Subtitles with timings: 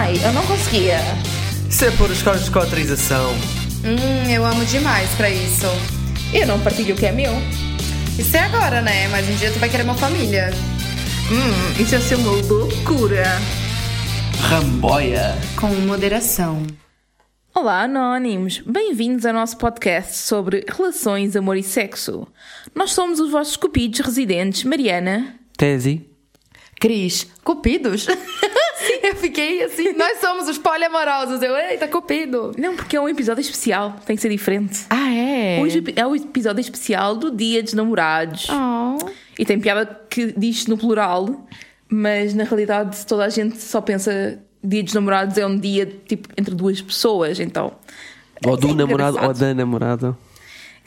[0.00, 1.00] Ai, eu não conseguia.
[1.68, 3.32] Isso é por escolas de cotrização.
[3.84, 5.66] Hum, eu amo demais pra isso.
[6.32, 7.32] Eu não partilho o que é meu.
[8.16, 9.08] Isso é agora, né?
[9.08, 10.50] Mas um dia tu vai querer uma família.
[11.32, 13.24] Hum, isso ia ser uma loucura.
[14.40, 15.36] Ramboia.
[15.58, 16.64] Com moderação.
[17.52, 18.62] Olá, anónimos!
[18.64, 22.24] Bem-vindos ao nosso podcast sobre relações, amor e sexo.
[22.72, 25.34] Nós somos os vossos cupidos residentes, Mariana.
[25.56, 26.06] Tese.
[26.78, 28.06] Cris, cupidos?
[29.02, 31.42] eu fiquei assim, nós somos os poliamorosos.
[31.42, 32.52] Eu, eita, cupido.
[32.58, 34.86] Não, porque é um episódio especial, tem que ser diferente.
[34.90, 35.60] Ah, é?
[35.60, 38.48] Hoje é o episódio especial do Dia dos Namorados.
[38.50, 39.06] Oh.
[39.38, 41.46] E tem piada que diz no plural,
[41.88, 46.28] mas na realidade toda a gente só pensa Dia dos Namorados é um dia tipo
[46.36, 47.72] entre duas pessoas, então.
[48.44, 50.16] Ou do é namorado ou da namorada.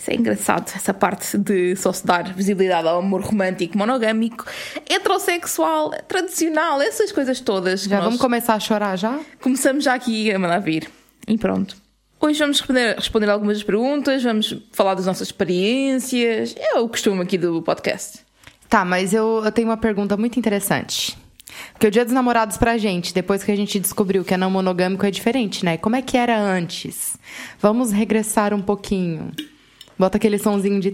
[0.02, 4.46] Isso é engraçado, essa parte de só se dar visibilidade ao amor romântico, monogâmico,
[4.90, 7.84] heterossexual, tradicional, essas coisas todas.
[7.84, 9.20] Já vamos começar a chorar já?
[9.40, 10.90] Começamos já aqui a mandar vir.
[11.27, 11.77] E pronto.
[12.20, 16.55] Hoje vamos responder, responder algumas perguntas, vamos falar das nossas experiências.
[16.57, 18.22] É o costume aqui do podcast.
[18.68, 21.16] Tá, mas eu, eu tenho uma pergunta muito interessante.
[21.74, 24.49] Porque o dia dos namorados pra gente, depois que a gente descobriu que é não
[24.49, 25.77] monogâmico, é diferente, né?
[25.77, 27.18] Como é que era antes?
[27.60, 29.32] Vamos regressar um pouquinho.
[30.02, 30.90] Bota aquele sonzinho de...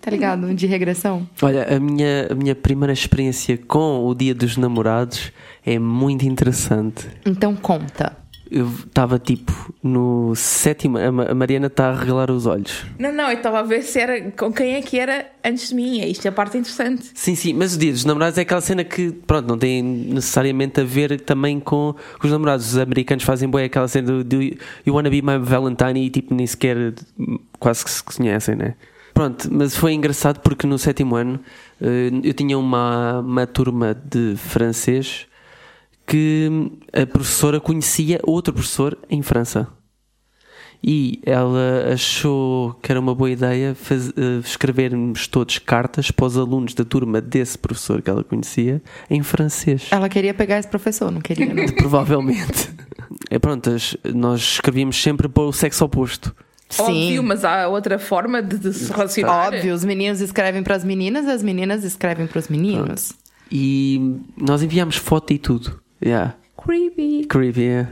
[0.00, 0.54] Tá ligado?
[0.54, 1.28] De regressão.
[1.42, 5.32] Olha, a minha, a minha primeira experiência com o Dia dos Namorados
[5.66, 7.08] é muito interessante.
[7.26, 8.16] Então conta.
[8.56, 9.50] Eu estava tipo
[9.82, 10.96] no sétimo.
[10.96, 12.84] A Ma- a Mariana está a regalar os olhos.
[12.98, 15.74] Não, não, eu estava a ver se era com quem é que era antes de
[15.74, 16.00] mim.
[16.00, 17.10] É isto é a parte interessante.
[17.14, 20.80] Sim, sim, mas o Dia dos Namorados é aquela cena que, pronto, não tem necessariamente
[20.80, 22.66] a ver também com, com os namorados.
[22.68, 24.56] Os americanos fazem bem aquela cena do, do You
[24.94, 26.94] Wanna Be My Valentine e tipo nem sequer
[27.58, 28.74] quase que se conhecem, né?
[29.12, 31.40] Pronto, mas foi engraçado porque no sétimo ano
[31.80, 35.26] eh, eu tinha uma, uma turma de francês
[36.06, 39.68] que a professora conhecia outro professor em França.
[40.86, 46.36] E ela achou que era uma boa ideia faz- eh, escrevermos todos cartas para os
[46.36, 49.86] alunos da turma desse professor que ela conhecia em francês.
[49.90, 51.64] Ela queria pegar esse professor, não queria, não?
[51.74, 52.70] Provavelmente.
[53.30, 56.34] É pronto, as- nós escrevíamos sempre para o sexo oposto.
[56.78, 59.46] Óbvio, mas há outra forma de, de se relacionar.
[59.54, 63.12] Óbvio, os meninos escrevem pras meninas, as meninas escrevem pros meninos.
[63.50, 65.80] E nós enviámos foto e tudo.
[66.04, 66.34] Yeah.
[66.62, 67.24] Creepy.
[67.26, 67.86] Creepy.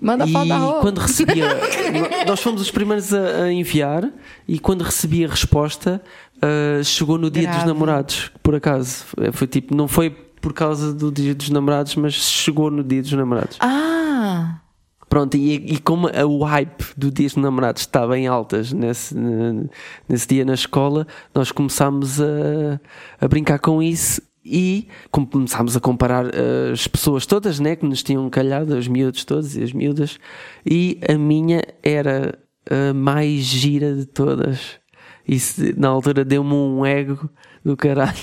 [0.00, 0.80] Manda e foto da roupa.
[0.80, 1.46] quando recebia
[2.26, 4.08] nós fomos os primeiros a, a enviar
[4.46, 6.00] e quando recebi a resposta
[6.40, 7.66] ah, chegou no dia dos Grave.
[7.66, 12.14] namorados por acaso foi, foi tipo não foi por causa do dia dos namorados mas
[12.14, 14.60] chegou no dia dos namorados Ah!
[15.08, 19.16] pronto e, e como a- o hype do dia dos namorados estava em altas nesse,
[20.08, 22.78] nesse dia na escola nós começámos a,
[23.20, 28.02] a brincar com isso e começámos a comparar uh, as pessoas todas né, que nos
[28.02, 30.18] tinham calhado, os miúdos todos e as miúdas,
[30.64, 32.38] e a minha era
[32.68, 34.78] a mais gira de todas.
[35.26, 37.28] Isso na altura deu-me um ego
[37.64, 38.16] do caralho.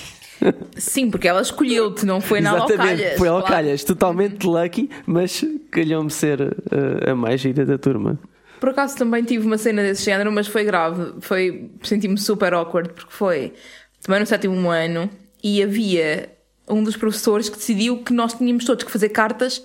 [0.75, 3.17] Sim, porque ela escolheu-te, não foi nada ao Exatamente, calhas.
[3.17, 3.53] foi ao claro.
[3.53, 8.19] calhas, totalmente lucky, mas calhou-me ser uh, a mais gira da turma.
[8.59, 11.13] Por acaso também tive uma cena desse género, mas foi grave.
[11.21, 13.53] Foi, senti-me super awkward, porque foi
[14.01, 15.09] também no sétimo ano
[15.47, 16.35] e havia
[16.67, 19.63] um dos professores que decidiu que nós tínhamos todos que fazer cartas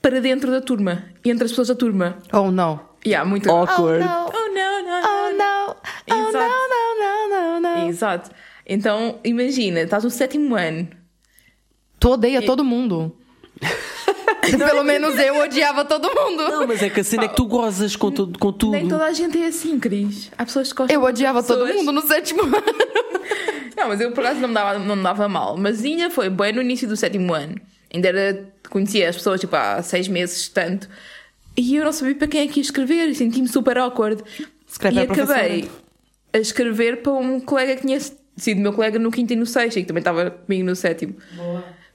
[0.00, 2.16] para dentro da turma, entre as pessoas da turma.
[2.32, 2.80] Oh, não.
[3.06, 4.02] Yeah, muito Awkward.
[4.02, 5.66] Oh, não, não, Oh, não.
[5.66, 5.76] não.
[6.10, 7.88] Oh, não, não, não, não, não.
[7.90, 8.30] Exato.
[8.66, 10.88] Então, imagina, estás no sétimo ano.
[12.00, 13.14] Tu odeia todo mundo.
[14.56, 16.42] Pelo menos eu odiava todo mundo.
[16.44, 18.72] Não, mas é que a cena é que tu gozas com, tudo com tudo.
[18.72, 20.30] Nem toda a gente é assim, Cris.
[20.36, 21.76] Há pessoas que gostam Eu odiava todo pessoas.
[21.84, 22.54] mundo no sétimo ano.
[23.76, 25.56] Não, mas eu por acaso não me dava, não me dava mal.
[25.56, 27.54] Mas ainda foi bem no início do sétimo ano.
[27.94, 30.88] Ainda era, conhecia as pessoas tipo há seis meses, tanto.
[31.56, 33.08] E eu não sabia para quem é que ia escrever.
[33.08, 34.22] e Senti-me super awkward.
[34.68, 35.70] Escreve e acabei
[36.32, 37.98] a escrever para um colega que tinha
[38.36, 41.14] sido meu colega no quinto e no sexto, e que também estava comigo no sétimo.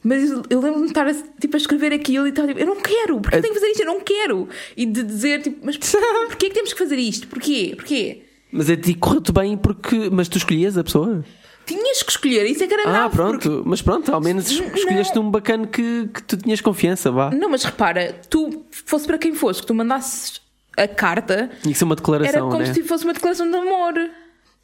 [0.03, 2.75] Mas eu lembro-me de estar a, tipo, a escrever aquilo e estar tipo, eu não
[2.81, 3.81] quero, porque eu tenho que fazer isto?
[3.81, 4.49] Eu não quero.
[4.75, 5.77] E de dizer, tipo, mas
[6.27, 7.27] porquê que temos que fazer isto?
[7.27, 7.73] Porquê?
[7.75, 8.23] Porquê?
[8.51, 10.09] Mas a ti correu-te bem porque.
[10.11, 11.23] Mas tu escolhias a pessoa?
[11.65, 13.49] Tinhas que escolher, isso é que era Ah, grave, pronto.
[13.49, 14.67] porque- Mas pronto, ao menos Não.
[14.75, 17.31] escolheste um bacana que, que tu tinhas confiança, vá.
[17.31, 20.41] Não, mas repara, tu fosse para quem fosse, que tu mandasses
[20.75, 22.73] a carta, Tinha que ser uma era declaração, como né?
[22.73, 23.93] se fosse uma declaração de amor.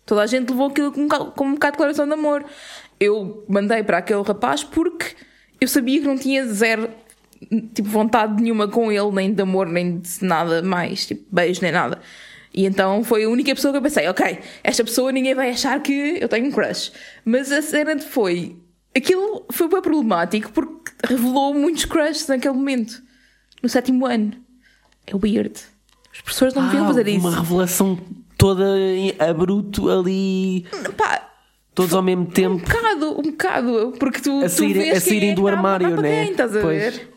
[0.09, 2.43] Toda a gente levou aquilo como, como um bocado de declaração de amor.
[2.99, 5.15] Eu mandei para aquele rapaz porque
[5.61, 6.89] eu sabia que não tinha zero
[7.75, 11.71] tipo, vontade nenhuma com ele, nem de amor, nem de nada mais, tipo, beijo, nem
[11.71, 11.99] nada.
[12.51, 15.79] E então foi a única pessoa que eu pensei, ok, esta pessoa ninguém vai achar
[15.79, 16.91] que eu tenho um crush.
[17.23, 18.57] Mas a cena foi.
[18.97, 22.99] Aquilo foi bem problemático porque revelou muitos crushes naquele momento.
[23.61, 24.33] no sétimo ano.
[25.05, 25.53] É weird.
[26.11, 27.27] Os professores não deviam Ah, fazer isso.
[27.27, 27.99] Uma revelação
[28.39, 30.65] toda em abrupto ali,
[30.97, 31.21] Pá,
[31.75, 32.57] todos ao mesmo um tempo.
[32.65, 33.93] bocado, um bocado.
[33.99, 36.23] Porque tu, A tu vês a saírem é do armário, né?
[36.23, 36.81] Quem, estás a Pois.
[36.95, 37.13] ver?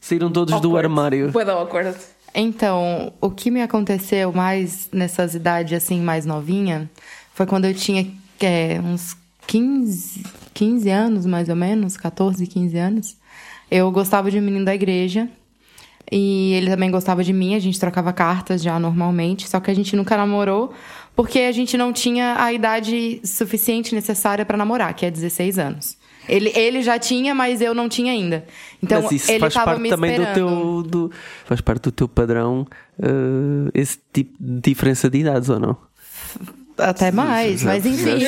[0.00, 0.86] Saíram todos do Awkward.
[0.86, 1.30] armário.
[1.32, 1.94] Bué da awkward.
[2.34, 6.88] Então, o que me aconteceu mais nessas idades assim, mais novinha,
[7.34, 8.06] foi quando eu tinha
[8.40, 9.16] é, uns
[9.46, 10.22] 15,
[10.54, 13.16] 15 anos, mais ou menos, 14, 15 anos.
[13.70, 15.28] Eu gostava de um menino da igreja.
[16.10, 19.74] E ele também gostava de mim, a gente trocava cartas já normalmente, só que a
[19.74, 20.72] gente nunca namorou
[21.16, 25.96] porque a gente não tinha a idade suficiente necessária pra namorar, que é 16 anos.
[26.28, 28.44] Ele, ele já tinha, mas eu não tinha ainda.
[28.82, 30.82] Então Mas isso ele faz tava parte me também do esperando.
[30.82, 30.82] teu.
[30.82, 31.10] Do,
[31.44, 32.66] faz parte do teu padrão
[33.00, 35.76] eh, esse tipo de diferença de idades, ou não?
[36.78, 38.18] Até mais, mas enfim.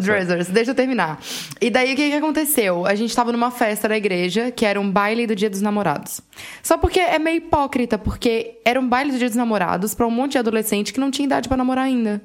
[0.00, 1.20] Dressers, deixa eu terminar.
[1.60, 2.86] E daí o que, que aconteceu?
[2.86, 6.20] A gente tava numa festa da igreja, que era um baile do Dia dos Namorados.
[6.62, 10.10] Só porque é meio hipócrita, porque era um baile do Dia dos Namorados pra um
[10.10, 12.22] monte de adolescente que não tinha idade pra namorar ainda.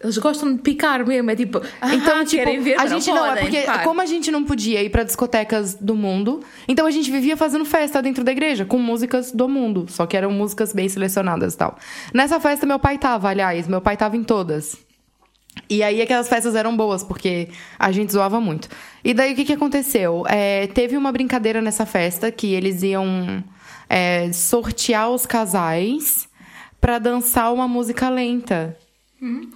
[0.00, 1.28] Eles gostam de picar mesmo.
[1.30, 3.78] É tipo, ah, Então, tipo, ver, a gente não, é podem, porque pá.
[3.80, 7.64] como a gente não podia ir pra discotecas do mundo, então a gente vivia fazendo
[7.64, 11.58] festa dentro da igreja com músicas do mundo, só que eram músicas bem selecionadas e
[11.58, 11.76] tal.
[12.14, 14.76] Nessa festa meu pai tava, aliás, meu pai tava em todas.
[15.68, 18.68] E aí aquelas festas eram boas, porque a gente zoava muito.
[19.02, 20.24] E daí o que, que aconteceu?
[20.28, 23.42] É, teve uma brincadeira nessa festa que eles iam
[23.88, 26.28] é, sortear os casais
[26.80, 28.76] pra dançar uma música lenta.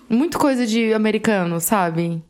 [0.09, 2.23] Muito coisa de americano, sabe?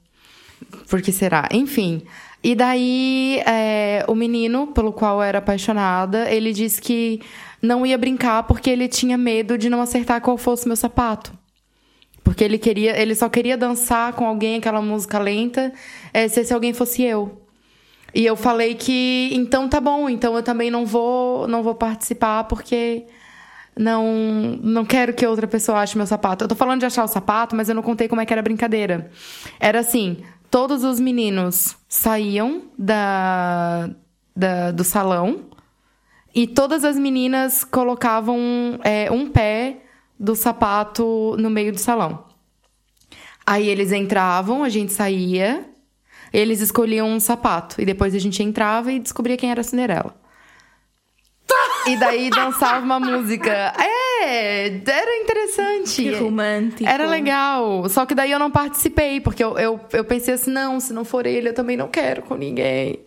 [0.88, 1.49] Por que será?
[1.52, 2.02] Enfim.
[2.43, 7.20] E daí, é, o menino pelo qual eu era apaixonada, ele disse que
[7.61, 11.32] não ia brincar porque ele tinha medo de não acertar qual fosse meu sapato.
[12.25, 15.73] Porque ele queria, ele só queria dançar com alguém aquela música lenta,
[16.12, 17.40] é, se esse alguém fosse eu.
[18.14, 22.44] E eu falei que então tá bom, então eu também não vou, não vou participar
[22.44, 23.06] porque
[23.76, 26.44] não não quero que outra pessoa ache meu sapato.
[26.44, 28.40] Eu tô falando de achar o sapato, mas eu não contei como é que era
[28.40, 29.10] a brincadeira.
[29.58, 33.90] Era assim, todos os meninos saíam da,
[34.34, 35.46] da do salão
[36.34, 38.38] e todas as meninas colocavam
[38.82, 39.82] é, um pé
[40.19, 42.24] do sapato no meio do salão.
[43.44, 45.69] Aí eles entravam, a gente saía,
[46.32, 47.80] eles escolhiam um sapato.
[47.80, 50.14] E depois a gente entrava e descobria quem era a Cinderela.
[51.87, 53.73] E daí dançava uma música.
[53.79, 56.02] É, era interessante.
[56.02, 56.88] Que romântico.
[56.88, 57.88] Era legal.
[57.88, 61.05] Só que daí eu não participei, porque eu, eu, eu pensei assim, não, se não
[61.05, 63.00] for ele, eu também não quero com ninguém.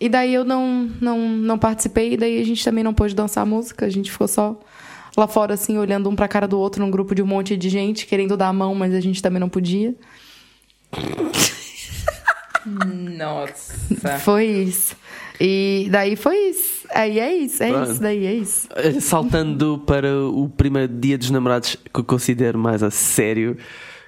[0.00, 3.42] E daí eu não, não, não participei, e daí a gente também não pôde dançar
[3.42, 4.58] a música, a gente ficou só
[5.16, 7.68] lá fora, assim, olhando um pra cara do outro num grupo de um monte de
[7.68, 9.94] gente, querendo dar a mão, mas a gente também não podia.
[12.64, 13.74] Nossa.
[14.20, 14.96] Foi isso.
[15.40, 16.86] E daí foi isso.
[16.90, 17.90] Aí é isso, é Pronto.
[17.92, 18.68] isso, daí é isso.
[19.00, 23.56] Saltando para o primeiro dia dos namorados que eu considero mais a sério,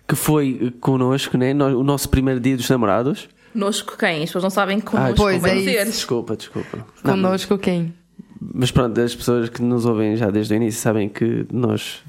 [0.09, 1.53] que foi connosco, né?
[1.55, 3.29] O nosso primeiro dia dos namorados.
[3.53, 4.23] Conosco quem?
[4.23, 5.83] As pessoas não sabem que connosco pois, vai é dizer.
[5.83, 5.93] isso.
[5.93, 6.87] Desculpa, desculpa.
[7.03, 7.95] Conosco quem?
[8.41, 12.03] Mas pronto, as pessoas que nos ouvem já desde o início sabem que nós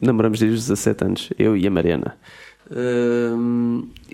[0.00, 2.16] namoramos desde os 17 anos, eu e a Mariana.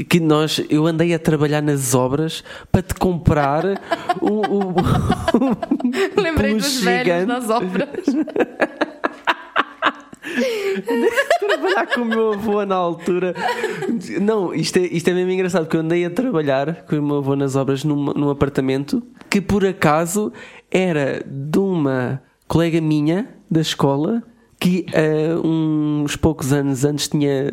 [0.09, 2.43] Que nós, eu andei a trabalhar nas obras
[2.73, 3.65] para te comprar
[4.21, 7.89] o, o, o Lembrei dos velhos nas obras.
[11.39, 13.35] trabalhar com o meu avô na altura.
[14.21, 17.17] Não, isto é, isto é mesmo engraçado, porque eu andei a trabalhar com o meu
[17.19, 20.33] avô nas obras num, num apartamento que por acaso
[20.71, 24.23] era de uma colega minha da escola
[24.67, 27.51] que ah, uns poucos anos antes tinha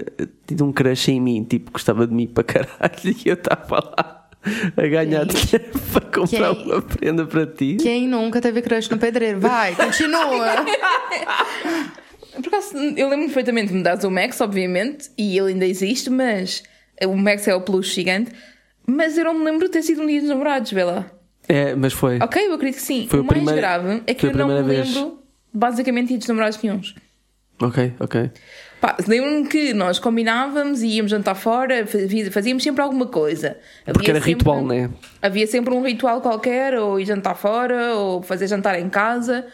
[0.48, 4.30] tido um crush em mim, tipo, gostava de mim para caralho e eu estava lá
[4.76, 5.42] a ganhar Quem?
[5.42, 6.66] dinheiro para comprar Quem?
[6.66, 7.78] uma prenda para ti.
[7.80, 9.40] Quem nunca teve crush no pedreiro?
[9.40, 10.66] Vai, continua.
[12.36, 16.10] Por acaso, eu lembro perfeitamente de me dares o Max, obviamente, e ele ainda existe,
[16.10, 16.64] mas
[17.06, 18.32] o Max é o peluche gigante.
[18.86, 21.06] Mas eu não me lembro de ter sido um dia dos namorados, lá.
[21.48, 22.18] É, mas foi.
[22.22, 23.08] Ok, eu acredito que sim.
[23.10, 24.94] Foi o o mais primeiro- grave é que eu não me vez.
[24.94, 25.20] lembro
[25.54, 26.96] basicamente de dia dos namorados nenhuns.
[27.62, 28.32] Ok, ok.
[29.08, 31.86] Lembro-me que nós combinávamos e íamos jantar fora,
[32.32, 33.58] fazíamos sempre alguma coisa.
[33.86, 34.90] Porque Havia era sempre- ritual, né?
[35.22, 39.46] Havia sempre um ritual qualquer, ou ir jantar fora, ou fazer jantar em casa,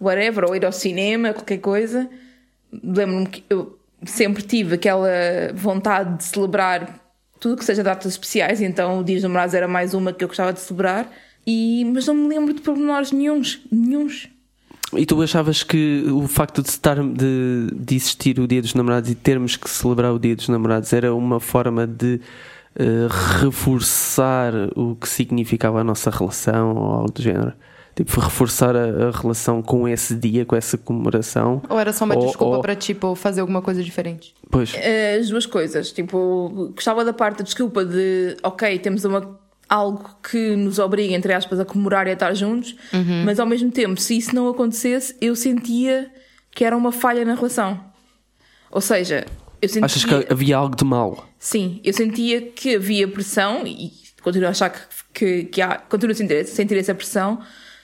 [0.00, 2.08] whatever, ou ir ao cinema, qualquer coisa.
[2.72, 5.10] Lembro-me que eu sempre tive aquela
[5.54, 6.98] vontade de celebrar
[7.38, 10.28] tudo que seja datas especiais, então o Dia dos Namorados era mais uma que eu
[10.28, 11.10] gostava de celebrar,
[11.46, 14.28] e, mas não me lembro de pormenores nenhuns, nenhuns.
[14.96, 19.08] E tu achavas que o facto de, estar, de, de existir o Dia dos Namorados
[19.10, 22.20] e termos que celebrar o Dia dos Namorados era uma forma de
[22.76, 23.06] eh,
[23.40, 27.52] reforçar o que significava a nossa relação ou algo do género?
[27.94, 31.60] tipo, reforçar a, a relação com esse dia, com essa comemoração.
[31.68, 34.32] Ou era só uma Ou- desculpa ou- pra, tipo, fazer alguma coisa diferente?
[34.50, 34.72] Pois,
[35.18, 35.92] As duas coisas.
[35.92, 39.38] Tipo, gostava da parte da desculpa de, ok, temos uma,
[39.70, 42.74] algo que nos obriga, entre aspas, a comemorar e a estar juntos,
[43.24, 46.10] mas ao mesmo tempo, se isso não acontecesse, eu sentia
[46.50, 47.80] que era uma falha na relação.
[48.68, 49.24] Ou seja,
[49.62, 49.84] eu sentia.
[49.86, 51.24] achas que havia algo de mal?
[51.38, 54.80] Sim, eu sentia que havia pressão e continuo a achar que,
[55.14, 57.40] que, que há, continuo a sentir, sentir essa pressão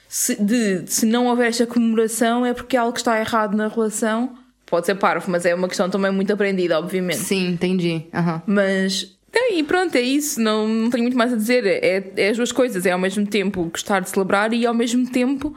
[0.08, 4.36] se, de se não houver esta comemoração é porque algo está errado na relação.
[4.64, 7.18] Pode ser parvo, mas é uma questão também muito aprendida, obviamente.
[7.18, 8.06] Sim, entendi.
[8.12, 8.42] Aham.
[8.46, 9.15] Mas
[9.52, 10.40] e pronto, é isso.
[10.40, 11.66] Não, não tenho muito mais a dizer.
[11.66, 12.87] É, é as duas coisas.
[12.87, 15.54] É ao mesmo tempo gostar de celebrar e ao mesmo tempo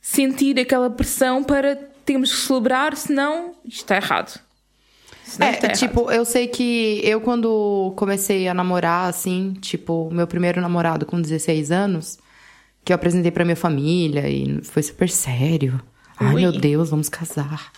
[0.00, 4.38] sentir aquela pressão para temos que celebrar, senão isto está errado.
[5.24, 10.26] Senão É, está tipo, eu sei que eu quando comecei a namorar, assim, tipo, meu
[10.26, 12.18] primeiro namorado com 16 anos,
[12.84, 15.80] que eu apresentei pra minha família e foi super sério.
[16.18, 16.42] Ai, Ui.
[16.42, 17.72] meu Deus, vamos casar.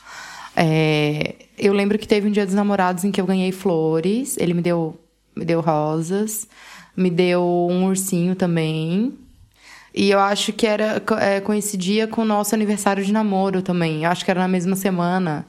[0.57, 4.53] É, eu lembro que teve um dia dos namorados em que eu ganhei flores, ele
[4.55, 4.99] me deu,
[5.37, 6.49] me deu rosas,
[6.97, 9.13] me deu um ursinho também.
[9.95, 14.05] E eu acho que era é, coincidia com o nosso aniversário de namoro também.
[14.05, 15.47] Eu acho que era na mesma semana.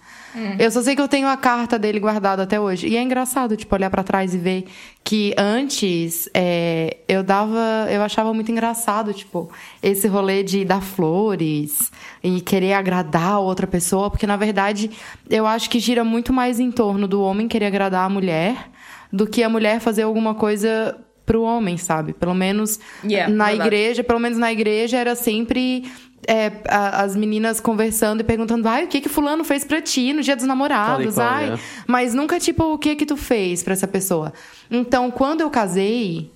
[0.58, 2.88] Eu só sei que eu tenho a carta dele guardada até hoje.
[2.88, 4.66] E é engraçado, tipo, olhar pra trás e ver
[5.04, 7.88] que antes é, eu dava.
[7.90, 9.52] Eu achava muito engraçado, tipo,
[9.84, 11.92] esse rolê de dar flores
[12.24, 14.92] e querer agradar a outra pessoa, porque na verdade
[15.30, 18.70] eu acho que gira muito mais em torno do homem querer agradar a mulher
[19.12, 22.14] do que a mulher fazer alguma coisa pro homem, sabe?
[22.14, 23.68] Pelo menos Yeah, na verdade.
[23.68, 25.84] igreja, pelo menos na igreja, era sempre
[26.28, 30.14] é, a- as meninas conversando e perguntando, ai, o que que fulano fez pra ti
[30.14, 31.16] no dia dos namorados?
[31.16, 31.60] Qual, ai, é.
[31.86, 34.34] mas nunca, tipo, o que que tu fez pra essa pessoa?
[34.72, 36.32] Então, quando eu casei,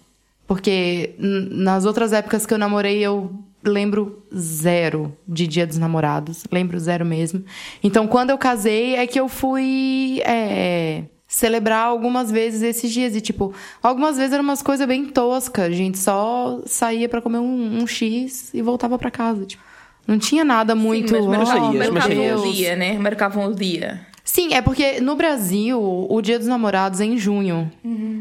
[0.47, 3.31] porque nas outras épocas que eu namorei, eu
[3.63, 6.43] lembro zero de dia dos namorados.
[6.51, 7.43] Lembro zero mesmo.
[7.83, 10.21] Então, quando eu casei, é que eu fui...
[10.25, 13.15] é, celebrar algumas vezes esses dias.
[13.15, 15.65] E, tipo, algumas vezes eram umas coisas bem toscas.
[15.65, 19.45] A gente só saía pra comer um, um X e voltava pra casa.
[19.45, 19.63] Tipo,
[20.05, 21.15] não tinha nada muito.
[21.15, 21.29] Sim,
[21.77, 22.97] mas marcavam, oh, o dia, né?
[22.97, 24.05] Marcavam o dia.
[24.25, 27.71] Sim, é porque no Brasil, o Dia dos Namorados é em junho.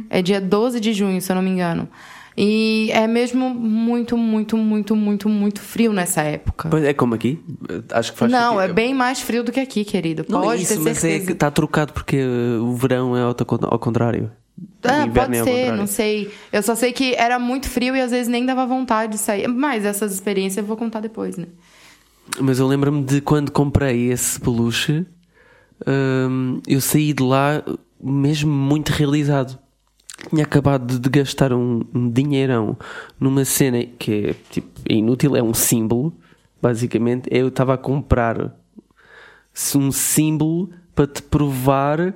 [0.09, 1.89] É dia 12 de junho, se eu não me engano.
[2.43, 6.71] E é mesmo muito, muito, muito, muito, muito frio nessa época.
[6.71, 7.39] Pois é como aqui?
[7.93, 8.71] Acho que faz Não, sentido.
[8.71, 10.25] é bem mais frio do que aqui, querido.
[10.27, 13.79] Não Pode é isso, mas é que está trocado porque uh, o verão é ao,
[13.79, 14.33] contrário.
[14.83, 16.33] Ah, pode é ser, não sei.
[16.51, 19.47] Eu só sei que era muito frio e às vezes nem dava vontade de sair.
[19.47, 21.45] Mas essas experiências eu vou contar depois, né?
[22.41, 25.05] Mas eu lembro-me de quando comprei esse peluche,
[25.87, 27.63] hum, eu saí de lá
[28.03, 29.59] mesmo muito realizado.
[30.29, 32.77] Tinha acabado de gastar um, um dinheirão
[33.19, 36.13] numa cena que é tipo, é inútil, é um símbolo,
[36.61, 37.29] basicamente.
[37.31, 38.55] Eu estava a comprar
[39.75, 42.15] um símbolo para te provar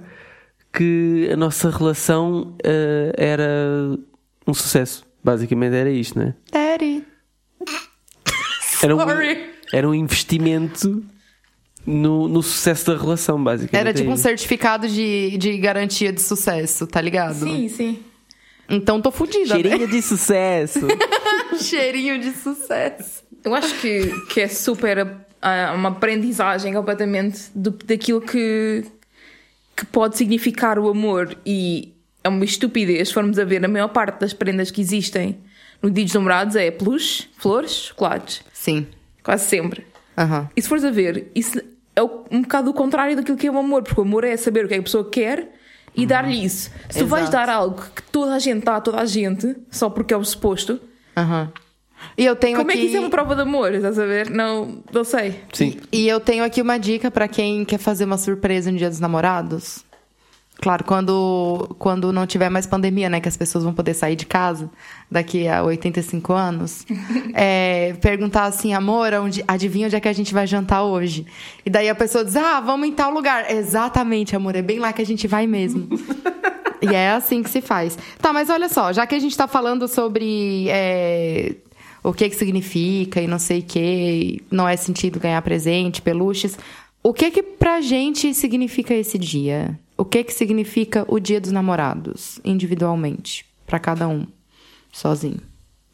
[0.73, 3.99] que a nossa relação eh, era
[4.47, 5.07] um sucesso.
[5.23, 6.35] Basicamente era isto, não é?
[6.53, 7.05] Daddy.
[8.83, 9.01] Era um,
[9.73, 11.03] era um investimento
[11.87, 13.81] no, no sucesso da relação, basicamente.
[13.81, 14.23] Era tipo É um isso.
[14.23, 17.45] certificado de, de garantia de sucesso, tá ligado?
[17.45, 17.99] Sim, sim.
[18.69, 20.87] Então tô fudida, Cheirinho de sucesso.
[20.87, 20.95] né?
[21.61, 23.23] Cheirinho de sucesso.
[23.45, 25.07] Eu acho que, que é super
[25.43, 28.85] ah, uma aprendizagem completamente do, daquilo que,
[29.77, 33.89] que pode significar o amor e é uma estupidez se formos a ver a maior
[33.89, 35.37] parte das prendas que existem
[35.83, 38.41] no dia dos namorados é peluche, flores, chocolates.
[38.55, 38.87] Sim.
[39.23, 39.87] Quase sempre.
[40.17, 40.49] Aham.
[40.57, 41.61] E se fores a ver, isso
[41.97, 44.65] é um bocado o contrário daquilo que é o amor, porque o amor é saber
[44.65, 45.55] o que é que a pessoa quer
[45.95, 46.71] e dar-lhe isso.
[46.91, 49.89] Se tu vais dar algo que toda a gente dá a toda a gente, só
[49.89, 50.81] porque é o suposto,
[51.17, 51.53] Aham.
[52.19, 52.79] E eu tenho como aqui...
[52.79, 53.73] é que isso é uma prova de amor?
[53.73, 54.29] Estás a ver?
[54.29, 55.41] Não, não sei.
[55.53, 55.79] Sim.
[55.91, 59.01] E eu tenho aqui uma dica pra quem quer fazer uma surpresa no Dia dos
[59.01, 59.85] Namorados.
[60.61, 63.21] Claro, quando, quando não tiver mais pandemia, né?
[63.21, 64.71] Que as pessoas vão poder sair de casa
[65.11, 66.87] daqui a 85 anos.
[67.35, 71.27] é, perguntar assim, amor, onde, adivinha onde é que a gente vai jantar hoje?
[71.67, 73.51] E daí a pessoa diz, ah, vamos em tal lugar.
[73.51, 75.89] Exatamente, amor, é bem lá que a gente vai mesmo.
[76.83, 77.97] E é assim que se faz.
[78.21, 81.55] Tá, mas olha só, já que a gente tá falando sobre é,
[82.03, 86.59] o que que significa e não sei o que, não é sentido ganhar presente, peluches,
[87.03, 89.79] o que que pra gente significa esse dia?
[89.97, 94.27] O que que significa o dia dos namorados, individualmente, pra cada um,
[94.93, 95.41] sozinho?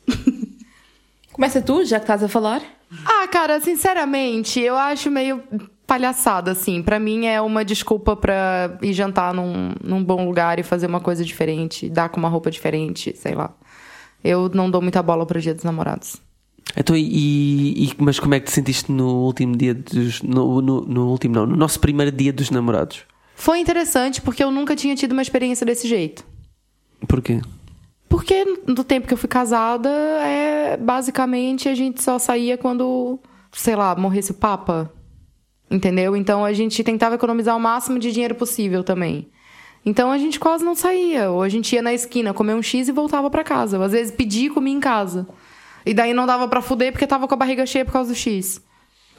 [1.33, 2.63] Começa tu, já que estás a falar.
[3.05, 5.43] Ah, cara, sinceramente, eu acho meio
[5.87, 6.83] palhaçada, assim.
[6.83, 11.01] Pra mim é uma desculpa pra ir jantar num, num bom lugar e fazer uma
[11.01, 13.55] coisa diferente, dar com uma roupa diferente, sei lá.
[14.25, 16.17] Eu não dou muita bola pro dia dos namorados.
[16.77, 20.23] Então, e, e- mas como é que te sentiste no último dia dos.
[20.23, 23.05] No, no, no último, não, no nosso primeiro dia dos namorados?
[23.41, 26.23] Foi interessante porque eu nunca tinha tido uma experiência desse jeito.
[27.09, 27.41] Porquê?
[28.07, 33.19] Porque no tempo que eu fui casada, é basicamente a gente só saía quando,
[33.51, 34.93] sei lá, morresse o Papa.
[35.71, 36.15] Entendeu?
[36.15, 39.31] Então a gente tentava economizar o máximo de dinheiro possível também.
[39.87, 41.31] Então a gente quase não saía.
[41.31, 43.79] Ou a gente ia na esquina comer um X e voltava pra casa.
[43.79, 45.27] Ou às vezes pedia e comia em casa.
[45.87, 48.17] E daí não dava pra fuder porque tava com a barriga cheia por causa do
[48.17, 48.61] X.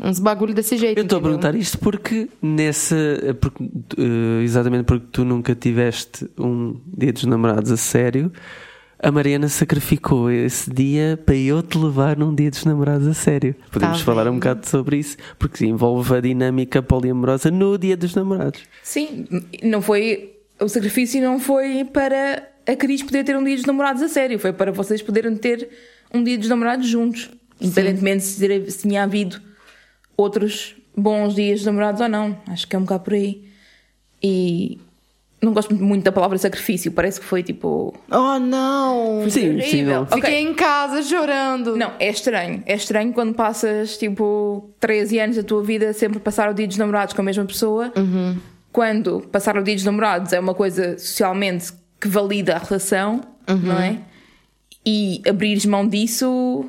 [0.03, 0.97] Uns bagulho desse jeito.
[0.97, 2.95] Eu estou a perguntar isto porque nessa.
[3.39, 3.63] porque,
[3.97, 8.31] eh, exatamente porque tu nunca tiveste um dia dos namorados a sério.
[9.03, 13.55] A Mariana sacrificou esse dia para eu te levar num dia dos namorados a sério.
[13.71, 18.13] Podemos Tá falar um bocado sobre isso, porque envolve a dinâmica poliamorosa no dia dos
[18.15, 18.61] namorados.
[18.83, 19.25] Sim,
[19.63, 20.33] não foi.
[20.59, 24.37] O sacrifício não foi para a Cris poder ter um dia dos namorados a sério,
[24.37, 25.67] foi para vocês poderem ter
[26.13, 27.29] um dia dos namorados juntos.
[27.59, 29.41] Independentemente se, se tinha havido
[30.21, 32.37] outros bons dias dos namorados ou não.
[32.47, 33.43] Acho que é um bocado por aí.
[34.21, 34.79] E
[35.41, 37.93] não gosto muito da palavra sacrifício, parece que foi tipo.
[38.11, 39.23] Oh, não!
[39.23, 39.95] Sim, sim, horrível.
[39.95, 40.01] não.
[40.03, 40.15] Ok.
[40.21, 41.75] Fiquei em casa chorando.
[41.75, 42.61] Não, é estranho.
[42.65, 46.67] É estranho quando passas tipo 13 anos da tua vida sempre a passar o dia
[46.67, 47.91] dos namorados com a mesma pessoa.
[48.71, 53.79] Quando passar o dia dos namorados é uma coisa socialmente que valida a relação, não
[53.79, 53.97] é?
[54.85, 56.65] E abrires mão disso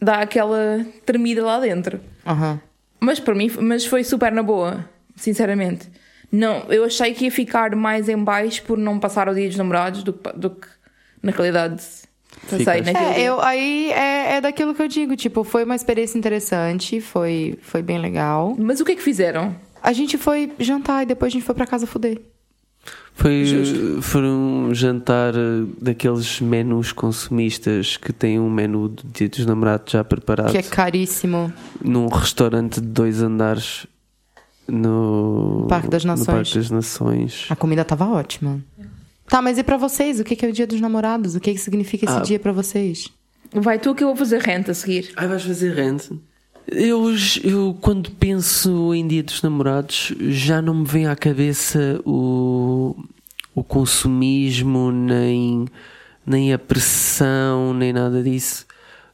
[0.00, 2.00] dá aquela tremida lá dentro.
[2.26, 2.60] Aham.
[3.04, 5.88] Mas para mim, mas foi super na boa, sinceramente.
[6.32, 9.56] Não, eu achei que ia ficar mais em baixo por não passar o dia dos
[9.56, 10.66] namorados do, que- do que
[11.22, 11.80] na realidade
[12.50, 13.24] passei naquele É, dia.
[13.24, 17.82] eu, aí é, é daquilo que eu digo, tipo, foi uma experiência interessante, foi, foi
[17.82, 18.56] bem legal.
[18.58, 19.54] Mas o que é que fizeram?
[19.82, 22.20] A gente foi jantar e depois a gente foi pra casa fuder.
[23.16, 29.46] Foi, foi um jantar eh, daqueles menus consumistas que têm um menu de dia dos
[29.46, 31.52] namorados já preparado Que é caríssimo.
[31.82, 33.86] num restaurante de dois andares
[34.68, 36.26] no Parque das Nações.
[36.26, 37.46] Parque das Nações.
[37.50, 38.60] A comida tava ótima.
[39.28, 40.20] Tá, mas e pra vocês?
[40.20, 41.34] O que que é o dia dos namorados?
[41.34, 42.20] O que que significa esse Ah.
[42.20, 43.08] dia pra vocês?
[43.52, 45.12] Vai tu que eu vou fazer renta a seguir.
[45.16, 46.10] Ai, vais fazer rent?
[46.66, 52.96] Eu, eu, quando penso em Dia dos Namorados, já não me vem à cabeça o,
[53.54, 55.66] o consumismo, nem,
[56.26, 58.66] nem a pressão, nem nada disso.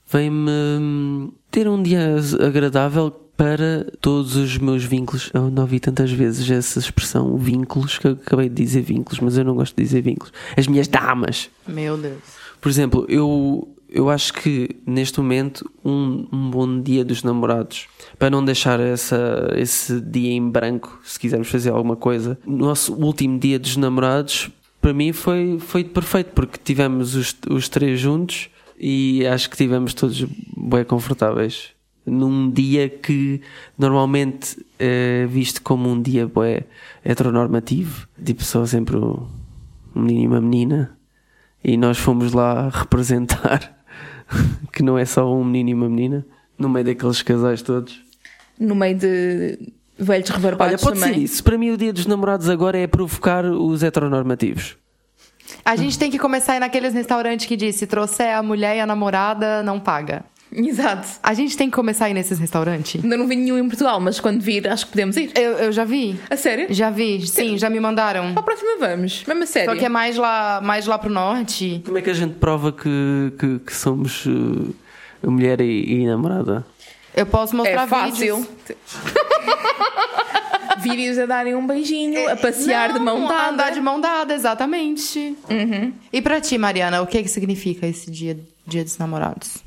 [0.07, 3.11] Vem-me ter um dia agradável
[3.41, 5.31] para todos os meus vínculos.
[5.33, 9.39] Eu não ouvi tantas vezes essa expressão, vínculos, que eu acabei de dizer vínculos, mas
[9.39, 10.33] eu não gosto de dizer vínculos.
[10.57, 11.49] As minhas damas.
[11.67, 12.21] Meu Deus.
[12.61, 18.31] Por exemplo, eu, eu acho que neste momento um, um bom dia dos namorados, para
[18.31, 23.59] não deixar essa, esse dia em branco, se quisermos fazer alguma coisa, nosso último dia
[23.59, 24.51] dos namorados,
[24.81, 28.49] para mim foi, foi perfeito, porque tivemos os, os três juntos
[28.79, 30.25] e acho que tivemos todos
[30.57, 31.71] bem confortáveis.
[32.07, 33.43] Num dia que
[33.77, 36.65] normalmente é visto como um dia bué
[37.05, 39.27] heteronormativo, tipo só sempre um
[39.95, 40.97] menino e uma menina,
[41.63, 43.80] e nós fomos lá representar
[44.73, 46.27] que não é só um menino e uma menina,
[46.59, 48.01] no meio daqueles casais todos.
[48.59, 49.59] No meio de
[49.99, 51.15] velhos Olha, rebarbados pode também.
[51.15, 51.45] ser isso.
[51.45, 54.77] Para mim, o dia dos namorados agora é provocar os heteronormativos.
[55.65, 58.77] A gente tem que começar a ir naqueles restaurantes que diz: se trouxer a mulher
[58.77, 60.25] e a namorada, não paga.
[60.53, 61.07] Exato.
[61.23, 63.03] A gente tem que começar a ir nesses restaurantes?
[63.03, 65.31] Ainda não vi nenhum em Portugal, mas quando vir, acho que podemos ir.
[65.37, 66.19] Eu, eu já vi.
[66.29, 66.67] A sério?
[66.71, 68.33] Já vi, sim, já me mandaram.
[68.33, 69.25] Para a próxima vamos.
[69.27, 69.71] Mesmo a sério.
[69.73, 71.83] Só que é mais lá, mais lá pro norte.
[71.85, 74.75] Como é que a gente prova que, que, que somos uh,
[75.25, 76.65] mulher e, e namorada?
[77.15, 78.37] Eu posso mostrar É fácil.
[78.37, 78.49] vídeos.
[80.83, 83.49] Vídeos a darem um beijinho, a passear de Não, mão dada.
[83.51, 85.37] Andar de mão dada, exatamente.
[86.13, 89.59] E pra ti, Mariana, o que, que significa esse dia, dia dos namorados?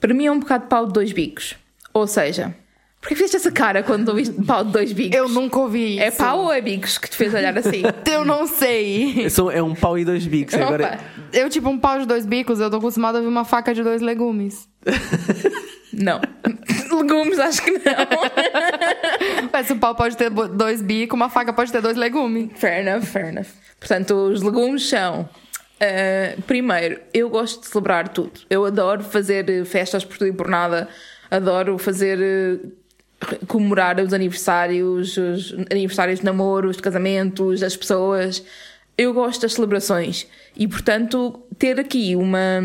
[0.00, 1.54] Para mim é um bocado de pau de dois bicos.
[1.92, 2.54] Ou seja,
[3.00, 5.16] porquê fizeste essa cara quando ouviste pau de dois bicos?
[5.16, 6.04] Eu nunca ouvi isso.
[6.04, 7.82] É pau ou é bicos que te fez olhar assim?
[8.10, 9.26] Eu não sei.
[9.26, 10.54] É, é um pau e dois bicos.
[10.54, 10.98] Agora, Opa.
[11.32, 13.82] Eu, tipo, um pau de dois bicos, eu tô acostumada a ver uma faca de
[13.82, 14.68] dois legumes.
[15.92, 16.20] Não.
[16.96, 17.80] Legumes, acho que não.
[19.52, 22.50] Mas o pau pode ter dois bicos, uma faca pode ter dois legumes.
[22.54, 23.48] Fair enough, fair enough.
[23.78, 25.28] Portanto, os legumes são.
[25.80, 28.32] Ah, primeiro, eu gosto de celebrar tudo.
[28.48, 30.88] Eu adoro fazer eh, festas por tudo e por nada.
[31.30, 32.18] Adoro fazer.
[32.18, 38.44] re- comemorar os aniversários, os aniversários de namoros, de casamentos, das pessoas.
[38.96, 40.26] Eu gosto das celebrações.
[40.56, 42.60] E, portanto, ter aqui uma,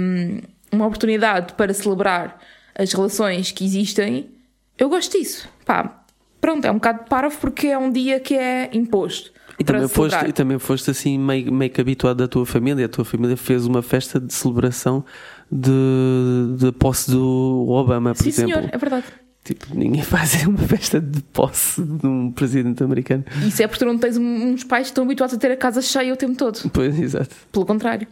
[0.72, 2.40] uma oportunidade para celebrar
[2.76, 4.30] as relações que existem,
[4.78, 5.50] eu gosto disso.
[5.66, 6.04] Pá,
[6.40, 9.32] pronto, é um bocado parvo porque é um dia que é imposto.
[9.62, 12.86] E também, foste, e também foste assim meio, meio que habituado da tua família.
[12.86, 15.06] A tua família fez uma festa de celebração
[15.52, 18.54] de, de posse do Obama, por Sim, exemplo.
[18.56, 19.06] senhor, é verdade.
[19.44, 23.24] Tipo, ninguém faz uma festa de posse de um presidente americano.
[23.48, 25.82] Isso é porque tu não tens uns pais que estão habituados a ter a casa
[25.82, 26.70] cheia o tempo todo.
[26.72, 27.36] Pois, exato.
[27.52, 28.08] Pelo contrário.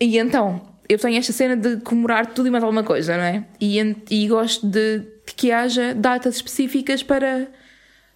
[0.00, 3.44] E então, eu tenho esta cena de comemorar tudo e mais alguma coisa, não é?
[3.60, 3.78] E,
[4.10, 7.48] e gosto de, de que haja datas específicas para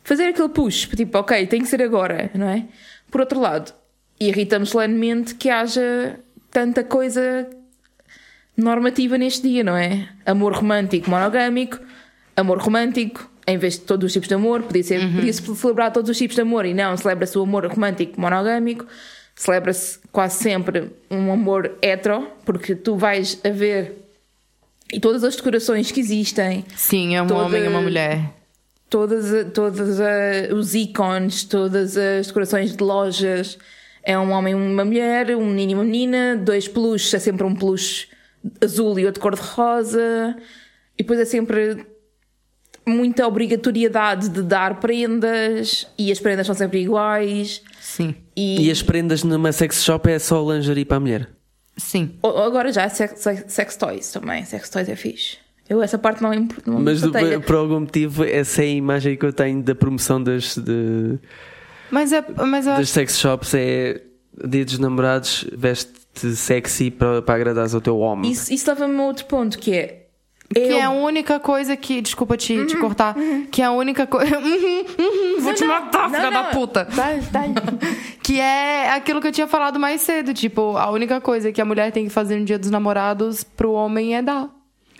[0.05, 0.89] fazer aquele push.
[0.89, 2.65] Tipo, ok, tem que ser agora, não é?
[3.11, 3.73] Por outro lado,
[4.21, 6.19] irrita-me solenemente que haja
[6.51, 7.49] tanta coisa
[8.57, 10.09] normativa neste dia, não é?
[10.27, 11.79] Amor romântico monogâmico,
[12.37, 16.11] amor romântico, em vez de todos os tipos de amor, podia ser, podia-se celebrar todos
[16.11, 18.87] os tipos de amor e não, celebra-se o amor romântico monogâmico,
[19.35, 23.99] celebra-se quase sempre um amor hetero, porque tu vais a ver
[24.93, 28.21] e todas as decorações que existem, Sim, é um Toda- homem e uma mulher.
[28.93, 33.59] Todas, todas a- os ícones, todas as decorações de lojas.
[34.05, 37.45] É um homem e uma mulher, um menino e uma menina, dois peluches, é sempre
[37.47, 38.09] um peluche
[38.61, 40.37] azul e outro cor-de-rosa.
[40.99, 41.87] E depois é sempre
[42.85, 47.63] muita obrigatoriedade de dar prendas e as prendas são sempre iguais.
[47.81, 48.15] Sim.
[48.37, 51.29] E, E as prendas numa sex shop é só lingerie para a mulher.
[51.77, 52.17] Sim.
[52.23, 54.45] o- agora já sex, sex, sex toys também.
[54.45, 55.39] Sex toys é fixe.
[55.69, 57.13] Eu essa parte não, imp- não me Mas do-
[57.47, 61.19] por algum motivo, essa é a imagem que eu tenho da promoção das, de-
[61.91, 63.55] Mas, é, mas das acho sex shops.
[63.55, 64.03] É
[64.47, 68.31] dia dos namorados, veste-te sexy para, para agradares ao teu homem.
[68.31, 70.07] Isso, isso leva-me a outro ponto que é.
[70.53, 72.01] que eu- é a única coisa que.
[72.03, 73.15] Desculpa te, Uhum, te cortar.
[73.51, 74.37] Que é a única coisa.
[75.41, 76.85] Vou te matar, filha da puta.
[76.85, 77.43] Dá, dá.
[78.23, 80.33] Que é aquilo que eu tinha falado mais cedo.
[80.33, 83.73] Tipo, a única coisa que a mulher tem que fazer no dia dos namorados pro
[83.73, 84.49] homem é dar.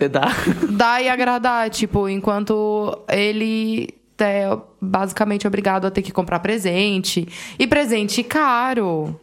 [0.03, 0.31] É dá.
[0.69, 1.69] Dar e agradar.
[1.69, 3.89] Tipo, enquanto ele
[4.19, 4.47] é
[4.79, 7.27] basicamente obrigado a ter que comprar presente.
[7.57, 9.19] E presente caro.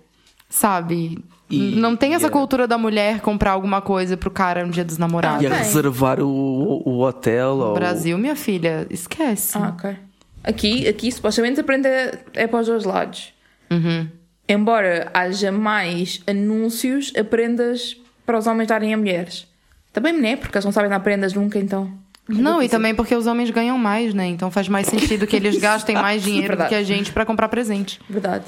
[0.49, 1.19] Sabe?
[1.49, 4.85] E- Não tem essa e- cultura da mulher comprar alguma coisa pro cara no dia
[4.85, 5.43] dos namorados.
[5.43, 7.57] E reservar o, o hotel.
[7.57, 7.75] No ou...
[7.75, 9.57] Brasil, minha filha, esquece.
[9.59, 9.97] Ah, ok.
[10.43, 11.89] Aqui, aqui supostamente a prenda
[12.35, 13.33] é para os dois lados.
[13.71, 14.09] Uhum.
[14.49, 19.47] Embora haja mais anúncios a prendas para os homens darem a mulheres.
[19.93, 21.91] Também não é, porque eles não sabem dar prendas nunca, então.
[22.29, 24.27] Não, e também porque os homens ganham mais, né?
[24.29, 27.49] Então faz mais sentido que eles gastem mais dinheiro do que a gente pra comprar
[27.49, 27.99] presente.
[28.09, 28.45] Verdade.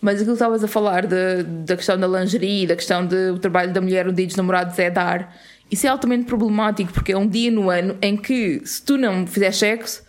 [0.00, 3.72] Mas aquilo que estavas a falar de- da questão da lingerie, da questão do trabalho
[3.72, 5.34] da mulher no dia dos namorados é dar.
[5.70, 9.26] Isso é altamente problemático, porque é um dia no ano em que, se tu não
[9.26, 10.02] fizeres sexo,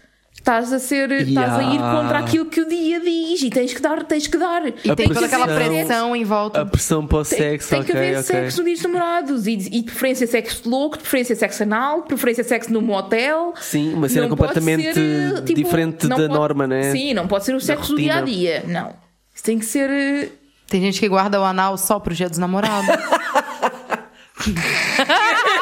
[0.48, 1.12] estás a ser.
[1.12, 2.02] estás a ir Yeah.
[2.02, 4.64] contra aquilo que o dia diz e tens que dar, tens que dar.
[4.84, 6.62] E A tem toda aquela pressão- em volta.
[6.62, 8.24] A pressão para o Tem, sexo, tem ok, que haver ok.
[8.24, 12.02] sexo no dia dos namorados e, e de preferência sexo louco, de preferência sexo anal,
[12.02, 13.54] de preferência sexo no motel.
[13.60, 16.92] Sim, uma cena completamente ser, tipo, diferente da pode- norma, né?
[16.92, 18.64] Sim, não pode ser o sexo do dia a dia.
[18.68, 18.94] Não.
[19.36, 19.90] Isso tem que ser.
[19.90, 20.30] eh,
[20.70, 22.88] Tem gente que guarda o anal só pro dia dos namorados.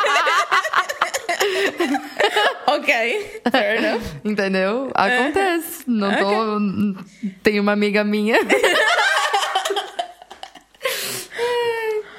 [2.68, 4.02] Ok, fair enough.
[4.24, 4.92] Entendeu?
[4.96, 5.84] Acontece.
[5.88, 6.26] Não tô.
[7.44, 8.40] Tem uma amiga minha.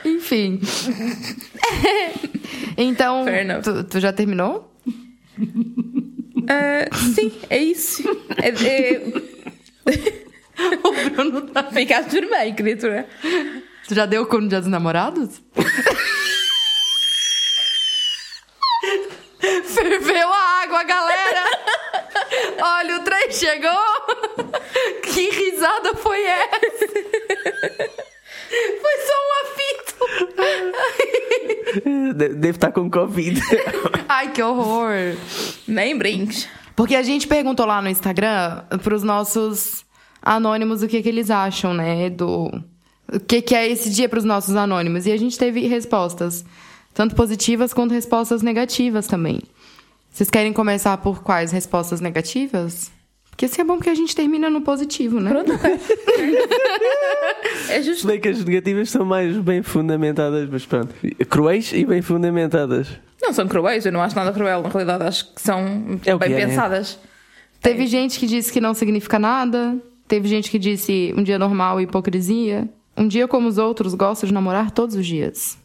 [0.04, 0.60] Enfim.
[2.76, 3.24] Então,
[3.62, 4.72] tu, tu já terminou?
[6.48, 8.02] Ah, sim, é isso.
[8.40, 9.02] É, é...
[10.82, 11.64] O Bruno tá.
[11.64, 13.06] Ficaste bem, criatura.
[13.86, 15.42] Tu já deu com o dia dos namorados?
[19.64, 21.44] Ferveu a água, galera!
[22.58, 23.04] Olha, o
[23.56, 24.56] chegou!
[25.02, 26.86] Que risada foi essa?
[28.80, 29.94] Foi só um apito!
[32.16, 33.40] De- Deve estar com Covid.
[34.08, 35.16] Ai, que horror!
[35.66, 36.48] Nem brinques.
[36.74, 39.84] Porque a gente perguntou lá no Instagram pros nossos
[40.22, 42.10] anônimos o que, que eles acham, né?
[42.10, 42.50] Do.
[43.12, 45.06] O que, que é esse dia pros nossos anônimos.
[45.06, 46.44] E a gente teve respostas,
[46.92, 49.40] tanto positivas quanto respostas negativas também.
[50.10, 52.90] Vocês querem começar por quais respostas negativas?
[53.36, 55.30] Porque assim é bom porque a gente termina no positivo, né?
[55.30, 55.52] Pronto.
[57.68, 58.06] É Se justo.
[58.06, 60.94] bem que as negativas são mais bem fundamentadas, mas pronto.
[61.28, 62.88] Cruéis e bem fundamentadas.
[63.20, 64.62] Não são cruéis, eu não acho nada cruel.
[64.62, 66.46] Na realidade, acho que são É bem que é, né?
[66.46, 66.98] pensadas.
[67.60, 69.76] Teve gente que disse que não significa nada.
[70.08, 72.68] Teve gente que disse um dia normal e hipocrisia.
[72.96, 75.58] Um dia como os outros, gosto de namorar todos os dias.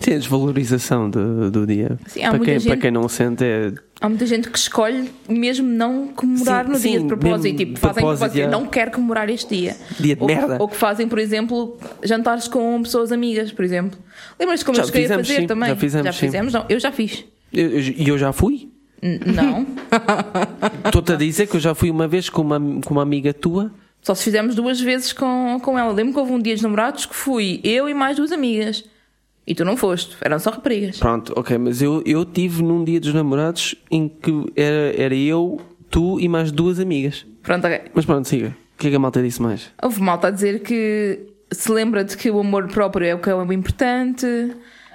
[0.00, 1.98] Sim, a desvalorização do, do dia.
[2.06, 3.72] Sim, há para, muita quem, gente- para quem não sente, é.
[4.00, 7.56] Há muita gente que escolhe mesmo não comemorar Sim, no dia sim, de propósito.
[7.56, 8.50] Tipo, de fazem propósito, propósito.
[8.50, 9.76] Não quero comemorar este dia.
[9.98, 10.56] Dia de ou, merda.
[10.60, 13.98] Ou que fazem, por exemplo, jantares com pessoas amigas, por exemplo.
[14.38, 15.46] Lembras-te como Já eu cheguei fizemos, fazer sim.
[15.48, 15.68] também?
[15.70, 16.26] Já fizemos, sim.
[16.26, 16.52] fizemos?
[16.52, 17.24] Não, eu já fiz.
[17.52, 18.68] E eu, eu- eu já fui.
[19.02, 19.66] N- não.
[20.86, 23.72] Estou-te a dizer que eu já fui uma vez com uma, com uma amiga tua.
[24.02, 25.92] Só se fizemos duas vezes com com ela.
[25.92, 28.84] Lembro que houve um dia dos namorados que fui eu e mais duas amigas.
[29.48, 30.98] E tu não foste, eram só raparigas.
[30.98, 35.58] Pronto, ok, mas eu, eu tive num dia dos namorados em que era, era eu,
[35.88, 37.24] tu e mais duas amigas.
[37.42, 37.80] Pronto, ok.
[37.94, 38.54] Mas pronto, siga.
[38.74, 39.70] O que é que a malta disse mais?
[39.82, 43.30] Houve malta a dizer que se lembra de que o amor próprio é o que
[43.30, 44.26] é o importante.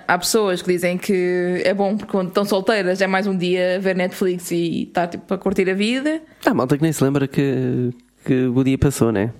[0.07, 3.79] Há pessoas que dizem que é bom porque quando estão solteiras é mais um dia
[3.79, 6.21] ver Netflix e estar tipo a curtir a vida.
[6.45, 7.89] Ah, malta que nem se lembra que,
[8.23, 9.33] que o dia passou, né?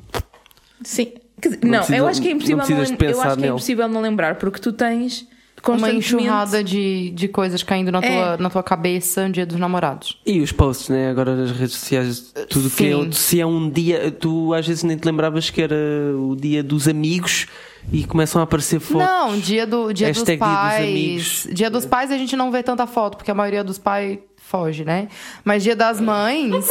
[0.82, 1.14] Sim.
[1.44, 2.82] Quer dizer, Não não, precisa- eu acho que é não impossível não, de eu
[3.22, 5.28] acho que é impossível não lembrar porque tu tens
[5.68, 8.02] Uma enxurrada de, de coisas caindo na, É.
[8.12, 10.20] tua, na tua cabeça no dia dos namorados.
[10.26, 11.10] E os posts, né?
[11.10, 13.08] Agora nas redes sociais, tudo que Sim.
[13.08, 13.12] é.
[13.12, 15.76] Se é um dia, tu às vezes nem te lembravas que era
[16.18, 17.48] o dia dos amigos
[17.92, 19.08] e começam a aparecer fotos.
[19.08, 20.88] Não, dia, do, dia dos Hashtag dia dos pais.
[20.90, 21.48] amigos.
[21.52, 24.84] Dia dos pais a gente não vê tanta foto, porque a maioria dos pais foge,
[24.86, 25.08] né?
[25.46, 26.66] Mas dia das mães.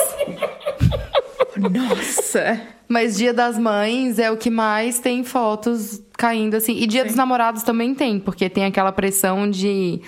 [1.56, 2.61] Nossa!
[2.92, 6.76] Mas dia das mães é o que mais tem fotos caindo assim.
[6.76, 10.02] E dia dos namorados também tem, porque tem aquela pressão de.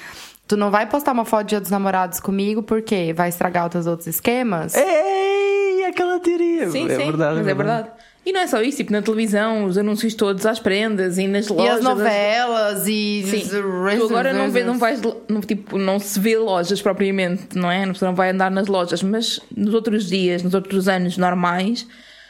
[0.46, 3.86] Tu não vai postar uma foto dia dos namorados comigo porque vai estragar os teus
[3.86, 4.74] outros esquemas?
[4.74, 6.68] Ei, aquela teoria!
[6.68, 7.38] Sim, é sim, verdade.
[7.38, 7.88] mas é verdade.
[8.26, 11.46] E não é só isso, tipo na televisão, os anúncios todos às prendas e nas
[11.46, 11.78] E lojas.
[11.78, 13.24] as novelas e.
[13.26, 13.48] Sim.
[13.48, 17.84] Tu agora não, vê, não, vais, não, tipo, não se vê lojas propriamente, não é?
[17.84, 21.86] A pessoa não vai andar nas lojas, mas nos outros dias, nos outros anos normais,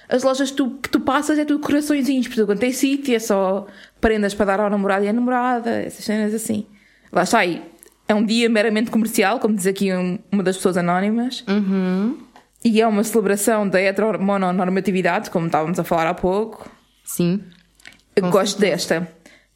[0.09, 3.19] as lojas que tu, que tu passas é tudo coraçõezinhos, porque quando tem sítio é
[3.19, 3.67] só
[4.01, 6.67] prendas para dar ao namorado e à namorada, essas cenas assim.
[7.13, 7.63] Lá está aí.
[8.07, 11.43] É um dia meramente comercial, como diz aqui um- uma das pessoas anónimas.
[12.65, 16.69] E é uma celebração da heteromonormatividade, como estávamos a falar há pouco.
[17.05, 17.43] Sim.
[18.17, 19.09] Eu gosto desta.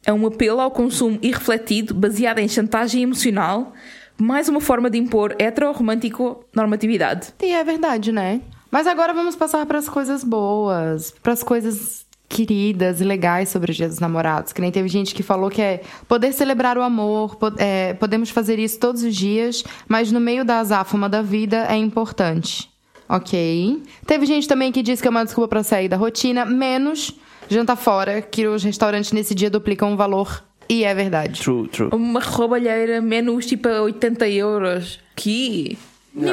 [0.05, 3.73] É um apelo ao consumo irrefletido, baseado em chantagem emocional,
[4.17, 7.33] mais uma forma de impor hetero-romântico-normatividade.
[7.41, 8.41] E é verdade, né?
[8.71, 13.71] Mas agora vamos passar para as coisas boas, para as coisas queridas e legais sobre
[13.71, 14.53] o Dia dos Namorados.
[14.53, 18.59] Que nem teve gente que falou que é poder celebrar o amor, é, podemos fazer
[18.59, 22.69] isso todos os dias, mas no meio da azáfama da vida é importante.
[23.09, 23.81] Ok.
[24.05, 27.15] Teve gente também que disse que é uma desculpa para sair da rotina, menos
[27.49, 30.43] jantar fora, que os restaurantes nesse dia duplicam o valor.
[30.69, 31.41] E é verdade.
[31.41, 31.89] True, true.
[31.91, 34.99] Uma roubalheira, menus tipo a 80 euros.
[35.15, 35.75] Que.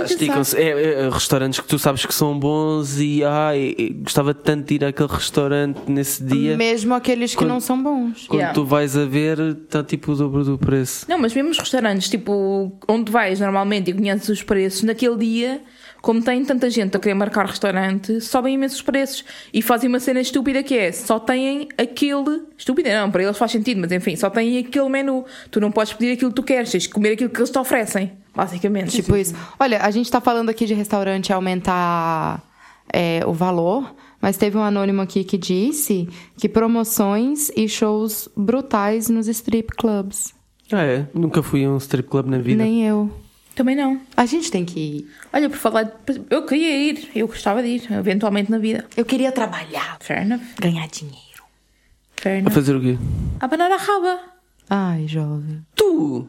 [0.04, 0.56] Esticam-se.
[0.56, 4.74] É, é, é, restaurantes que tu sabes que são bons e ai, gostava tanto de
[4.76, 6.56] ir àquele restaurante nesse dia.
[6.56, 8.26] Mesmo aqueles que Quando- não são bons.
[8.26, 8.54] Quando Yeah.
[8.54, 11.06] tu vais a ver, está tipo o dobro do preço.
[11.08, 15.60] Não, mas mesmo os restaurantes, tipo, onde vais normalmente e conheces os preços, naquele dia,
[16.02, 20.20] como tem tanta gente a querer marcar restaurante, sobem imensos preços e fazem uma cena
[20.20, 22.42] estúpida que é só têm aquele.
[22.56, 25.24] Estúpida, não, para eles faz sentido, mas enfim, só têm aquele menu.
[25.50, 27.58] Tu não podes pedir aquilo que tu queres, tens que comer aquilo que eles te
[27.58, 28.90] oferecem, basicamente.
[28.90, 29.34] Tipo isso.
[29.58, 32.42] Olha, a gente tá falando aqui de restaurante aumentar
[32.92, 39.08] é, o valor, mas teve um anônimo aqui que disse que promoções e shows brutais
[39.08, 40.34] nos strip clubs.
[40.70, 41.06] Ah, é?
[41.14, 42.62] Nunca fui a um strip club na vida.
[42.62, 43.10] Nem eu.
[43.54, 43.98] Também não.
[44.16, 45.10] A gente tem que ir.
[45.32, 45.84] Olha, por falar.
[45.84, 48.84] de- Eu queria ir, eu gostava de ir, eventualmente na vida.
[48.96, 50.42] Eu queria trabalhar, Fair enough.
[50.60, 51.16] ganhar dinheiro.
[52.16, 52.98] Fair A fazer o quê?
[53.40, 54.20] Abanar a raba.
[54.68, 55.64] Ai, jovem.
[55.74, 56.28] Tu,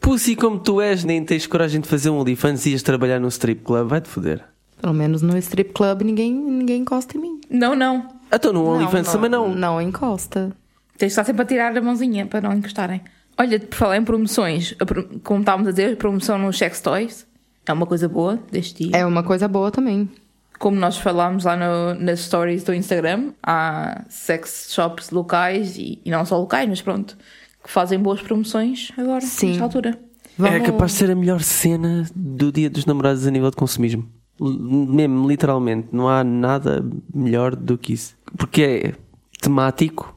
[0.00, 3.28] pussy como tu és, nem tens coragem de fazer um OnlyFans e ias trabalhar num
[3.28, 3.88] strip club.
[3.88, 4.44] Vai-te foder.
[4.80, 7.40] Pelo menos no strip club ninguém, ninguém encosta em mim.
[7.50, 8.08] Não, não.
[8.32, 9.48] Então no OnlyFans também não.
[9.54, 10.52] Não encosta.
[10.96, 13.00] Tens de estar sempre a tirar a mãozinha para não encostarem.
[13.38, 14.74] Olha, por falar em promoções,
[15.24, 17.26] como estávamos a dizer, a promoção nos sex toys
[17.66, 18.96] é uma coisa boa deste dia.
[18.98, 20.08] É uma coisa boa também.
[20.58, 26.10] Como nós falámos lá no- nas stories do Instagram, há sex shops locais e, e
[26.10, 27.16] não só locais, mas pronto,
[27.70, 29.48] fazem boas promoções agora, Sim.
[29.50, 29.98] nesta altura.
[30.42, 34.08] É capaz de ser a melhor cena do dia dos namorados a nível de consumismo.
[34.40, 35.88] Mesmo, literalmente.
[35.92, 36.82] Não há nada
[37.14, 38.16] melhor do que isso.
[38.38, 38.92] Porque é
[39.40, 40.14] temático.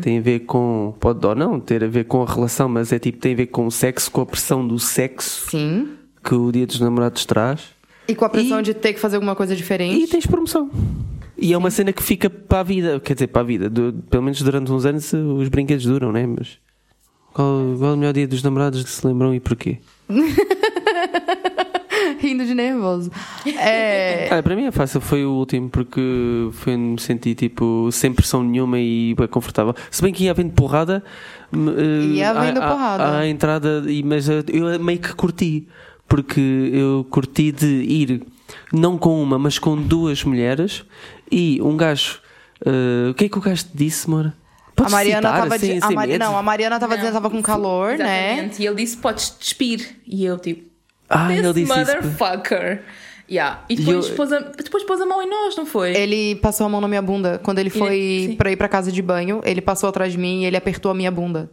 [0.00, 0.94] Tem a ver com.
[1.00, 3.46] Pode ou não ter a ver com a relação, mas é tipo, tem a ver
[3.46, 5.88] com o sexo, com a pressão do sexo Sim.
[6.22, 7.62] que o dia dos namorados traz.
[8.06, 10.04] E com a pressão E- de ter que fazer alguma coisa diferente.
[10.04, 10.70] E tens promoção.
[11.36, 13.00] E é uma cena que fica para a vida.
[13.00, 13.68] Quer dizer, para a vida.
[13.68, 16.24] Du- pelo menos durante uns anos os brinquedos duram, né?
[16.24, 16.58] Mas.
[17.36, 19.76] Qual, qual é o melhor dia dos namorados que se lembram e porquê?
[22.18, 23.10] Rindo de nervoso.
[23.58, 24.28] É.
[24.42, 26.00] Para mim é fácil, foi o último porque
[26.52, 29.74] foi onde me senti tipo sem pressão nenhuma e bem confortável.
[29.90, 31.04] Se bem que ia havendo porrada,
[31.52, 33.18] eh, Ia havendo à- porrada.
[33.18, 34.42] À, entrada, mas eu,
[34.80, 35.68] meio que curti
[36.08, 36.40] porque
[36.72, 38.22] eu curti de ir
[38.72, 40.84] não com uma, mas com duas mulheres
[41.30, 42.18] e um gajo.
[42.64, 44.32] eh, o que é que o gajo te disse, Mora?
[44.76, 46.18] A Podes Mariana citar, tava assim, di- a medo?
[46.18, 48.32] Não, a Mariana tava dizendo que tava com calor, né?
[48.32, 48.62] Exatamente.
[48.62, 49.96] E ele disse: podes despir.
[50.06, 50.68] E eu, tipo,
[51.08, 51.74] Ah, this ele disse isso.
[51.78, 52.82] motherfucker.
[53.28, 53.64] Yeah.
[53.68, 55.96] E depois, E eu- pôs a, depois pôs a mão em nós, não foi?
[55.96, 57.40] Ele passou a mão na minha bunda.
[57.42, 58.36] Quando ele foi sim.
[58.36, 60.94] pra ir pra casa de banho, ele passou atrás de mim e ele apertou a
[60.94, 61.50] minha bunda.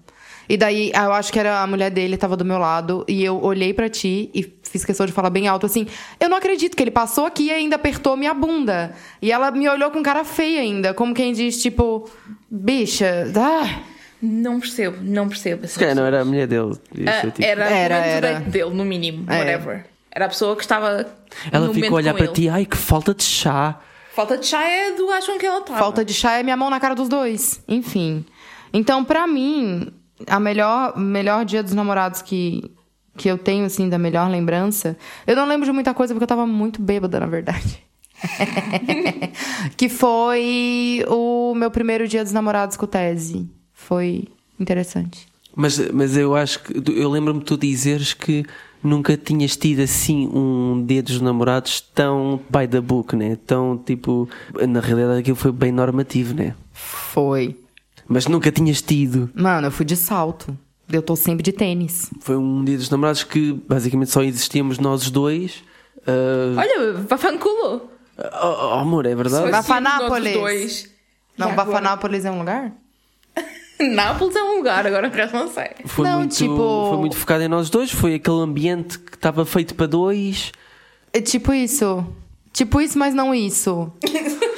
[0.48, 3.42] E daí, eu acho que era a mulher dele, tava do meu lado, e eu
[3.42, 5.88] olhei pra ti e fiz questão de falar bem alto assim:
[6.20, 8.94] Eu não acredito que ele passou aqui e ainda apertou minha bunda.
[9.22, 12.10] E ela me olhou com cara feia ainda, como quem diz, tipo,
[12.52, 13.82] bicha, ah.
[14.22, 15.68] Não percebo, não percebo.
[15.68, 16.72] Se calhar não era a mulher dele.
[16.96, 19.26] Isso Ah, tipo- era Era, era, dele, no mínimo.
[19.32, 19.38] É.
[19.40, 19.86] Whatever.
[20.12, 21.08] Era a pessoa que estava.
[21.52, 22.34] Ela no ficou a olhar para ele.
[22.34, 23.80] ti, ai que falta de chá.
[24.14, 25.78] Falta de chá é do acham que ela estava.
[25.80, 27.62] Falta de chá é minha mão na cara dos dois.
[27.68, 28.24] Enfim.
[28.72, 29.92] Então, pra mim,
[30.28, 32.72] a melhor, melhor dia dos namorados que,
[33.16, 34.98] que eu tenho, assim, da melhor lembrança.
[35.26, 37.84] Eu não lembro de muita coisa porque eu tava muito bêbada, na verdade.
[39.76, 43.50] que foi o meu primeiro dia dos namorados com o Tese.
[43.74, 44.28] Foi
[44.60, 45.28] interessante.
[45.56, 48.46] Mas, mas eu acho que eu lembro-me de tu dizeres que
[48.84, 53.38] nunca tinhas tido assim um dia dos namorados tão by the book, né?
[53.46, 54.28] Tão tipo.
[54.68, 56.56] Na realidade aquilo foi bem normativo, né?
[56.72, 57.56] Foi.
[58.08, 59.30] Mas nunca tinhas tido.
[59.34, 60.58] Mano, eu fui de salto.
[60.92, 62.10] Eu tô sempre de tênis.
[62.20, 65.64] Foi um dia dos namorados que basicamente só existíamos nós os dois.
[66.06, 67.90] Ah, Olha, Vafanculo.
[68.18, 69.50] oh, oh, amor, é verdade?
[69.50, 70.34] Bafanápolis.
[70.34, 70.90] Nós dois.
[71.38, 71.66] Não, agora?
[71.68, 72.72] Bafanápolis é um lugar?
[73.80, 75.70] Nápoles é um lugar, agora o resto não sei.
[75.86, 77.92] Foi, Não, muito, tipo- foi muito focado em nós dois.
[77.92, 80.52] Foi aquele ambiente que estava feito para dois.
[81.12, 82.06] É tipo isso.
[82.52, 83.92] Tipo isso, mas não isso.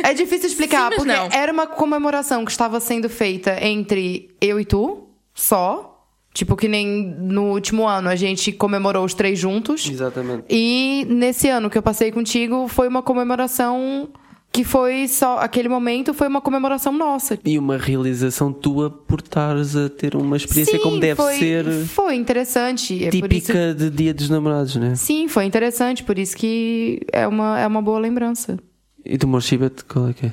[0.00, 1.28] É difícil explicar, Sim, porque não.
[1.32, 5.07] era uma comemoração que estava sendo feita entre eu e tu,
[5.38, 5.94] só.
[6.34, 9.88] Tipo, que nem no último ano a gente comemorou os três juntos.
[9.88, 10.44] Exatamente.
[10.48, 14.08] E nesse ano que eu passei contigo foi uma comemoração
[14.52, 15.38] que foi só.
[15.38, 17.38] Aquele momento foi uma comemoração nossa.
[17.44, 21.64] E uma realização tua por estares a ter uma experiência Sim, como deve foi, ser
[21.86, 23.04] Foi interessante.
[23.04, 24.94] É por isso típica de Dia dos Namorados, né?
[24.94, 28.58] Sim, foi interessante, por isso que é uma, é uma boa lembrança.
[29.04, 30.32] E do Morshibat, qual é que é?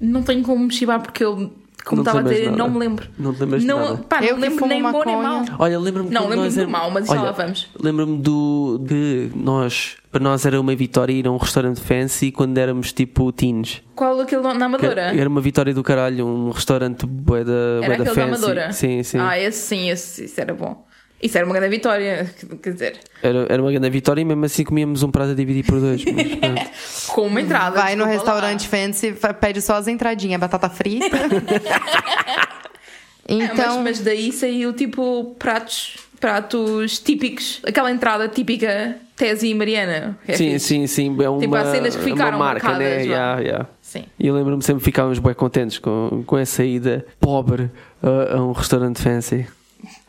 [0.00, 1.52] Não tenho como me chibar porque eu,
[1.86, 2.56] como estava a dizer, nada.
[2.56, 3.08] não me lembro.
[3.18, 3.96] Não te lembras de não, nada.
[4.08, 5.44] Pá, Eu não que lembro nem bom nem mau.
[5.58, 7.68] Olha, lembro-me Não, que lembro-me do era- mau, mas já Olha, lá vamos.
[7.80, 12.58] Lembro-me do de nós, para nós era uma vitória ir a um restaurante fancy quando
[12.58, 13.82] éramos tipo teens.
[13.94, 15.00] Qual aquele na Que Amadora?
[15.16, 18.20] Era uma vitória do caralho, um restaurante bué da, Era da aquele da fancy.
[18.20, 18.72] Amadora?
[18.72, 19.18] Sim, sim.
[19.18, 20.85] Ah, esse sim, esse, isso era bom.
[21.22, 22.30] Isso era uma grande vitória,
[22.62, 25.64] quer dizer, Era, era uma grande vitória e mesmo assim comíamos um prato a dividir
[25.64, 26.04] por dois.
[26.04, 27.80] mas com uma entrada.
[27.80, 28.10] Vai no lá.
[28.10, 31.06] restaurante fancy, fa- pede só as entradinhas, batata frita.
[33.28, 39.54] É, então, mas, mas daí saiu tipo pratos, pratos típicos, aquela entrada típica Tese e
[39.54, 40.16] Mariana.
[40.28, 41.16] É sim, sim, sim.
[41.20, 42.72] É uma, Tipo, há cenas que ficaram uma marca, né?
[42.78, 43.04] marcadas.
[43.04, 43.66] Yeah, yeah.
[43.82, 44.04] Sim.
[44.16, 47.68] E eu lembro-me sempre que ficávamos bem contentes com, com essa ida pobre
[48.00, 49.44] a, a um restaurante fancy.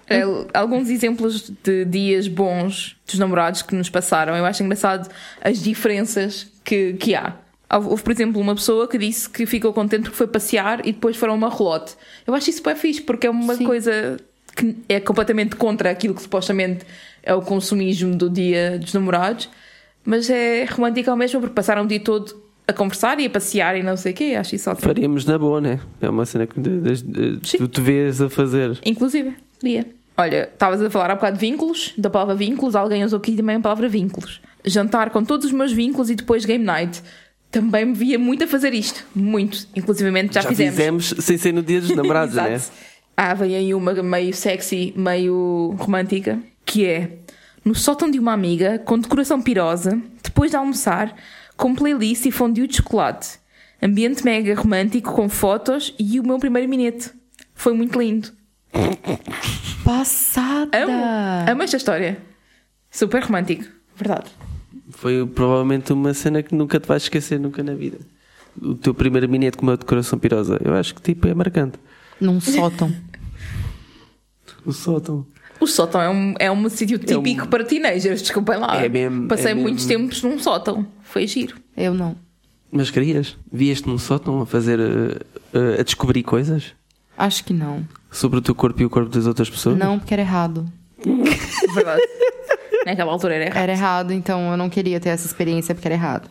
[0.09, 0.21] É,
[0.53, 4.35] alguns exemplos de dias bons dos namorados que nos passaram.
[4.35, 5.09] Eu acho engraçado
[5.41, 7.33] as diferenças que, que há.
[7.69, 11.17] Houve, por exemplo, uma pessoa que disse que ficou contente porque foi passear e depois
[11.17, 11.95] foram a uma relote.
[12.25, 13.65] Eu acho isso bem fixe, porque é uma Sim.
[13.65, 14.17] coisa
[14.55, 16.85] que é completamente contra aquilo que supostamente
[17.21, 19.49] é o consumismo do dia dos namorados,
[20.05, 23.77] mas é romântico ao mesmo, porque passaram o dia todo a conversar e a passear
[23.77, 24.35] e não sei o quê.
[24.39, 24.87] Acho isso ótimo.
[24.87, 25.79] Faríamos na boa, né?
[26.01, 27.03] É uma cena que de- de-
[27.39, 27.57] de- Sim.
[27.57, 28.79] tu te vês a fazer.
[28.85, 29.85] Inclusive, dia.
[30.19, 33.57] Olha, estavas a falar há bocado de vínculos, da palavra vínculos, alguém usou aqui também
[33.57, 34.41] a palavra vínculos.
[34.65, 37.03] Jantar com todos os meus vínculos e depois game night.
[37.51, 39.05] Também me via muito a fazer isto.
[39.15, 39.67] Muito.
[39.75, 40.73] Inclusivamente já, Já fizemos.
[40.75, 42.59] fizemos sem ser no dia dos namorados, né?
[43.15, 47.11] Ah, vem aí uma meio sexy, meio romântica, que é
[47.63, 51.15] no sótão de uma amiga, com decoração pirosa, depois de almoçar,
[51.55, 53.39] com playlist e fondue de chocolate.
[53.81, 57.11] Ambiente mega romântico, com fotos e o meu primeiro minete.
[57.53, 58.29] Foi muito lindo.
[59.83, 60.69] Passada.
[60.83, 62.17] Amo, amo esta história.
[62.91, 64.25] Super romântico, verdade.
[64.89, 67.97] Foi provavelmente uma cena que nunca te vais esquecer nunca na vida.
[68.61, 70.59] O teu primeiro minete com uma decoração pirosa.
[70.63, 71.77] Eu acho que tipo é marcante.
[72.19, 72.91] Num sótão.
[74.65, 75.25] O sótão.
[75.61, 78.83] O sótão é um, é um sítio típico para teenagers, desculpem lá.
[78.83, 80.03] É mesmo- Passei é muitos mesmo.
[80.09, 80.85] tempos num sótão.
[81.03, 81.55] Foi giro.
[81.75, 82.17] Eu não.
[82.69, 83.37] Mas querias?
[83.49, 84.77] Vieste num sótão a fazer.
[84.77, 85.19] eh,
[85.53, 86.73] eh, a descobrir coisas?
[87.17, 87.85] Acho que não.
[88.11, 89.77] Sobre o teu corpo e o corpo das outras pessoas?
[89.77, 90.65] Não, porque era errado.
[91.73, 92.01] Verdade.
[92.85, 93.57] Naquela altura era errado.
[93.57, 96.29] Era errado, então eu não queria ter essa experiência porque era errado.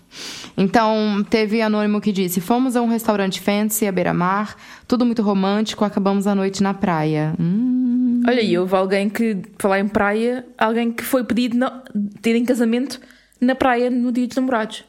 [0.57, 4.57] Então, teve anônimo que disse: Fomos a um restaurante fancy à beira-mar,
[4.89, 7.34] tudo muito romântico, acabamos a noite na praia.
[7.39, 11.82] Hum, Olha, e houve alguém que, falar em praia, alguém que foi pedido na,
[12.22, 13.01] ter em casamento
[13.41, 14.84] na praia no dia dos namorados.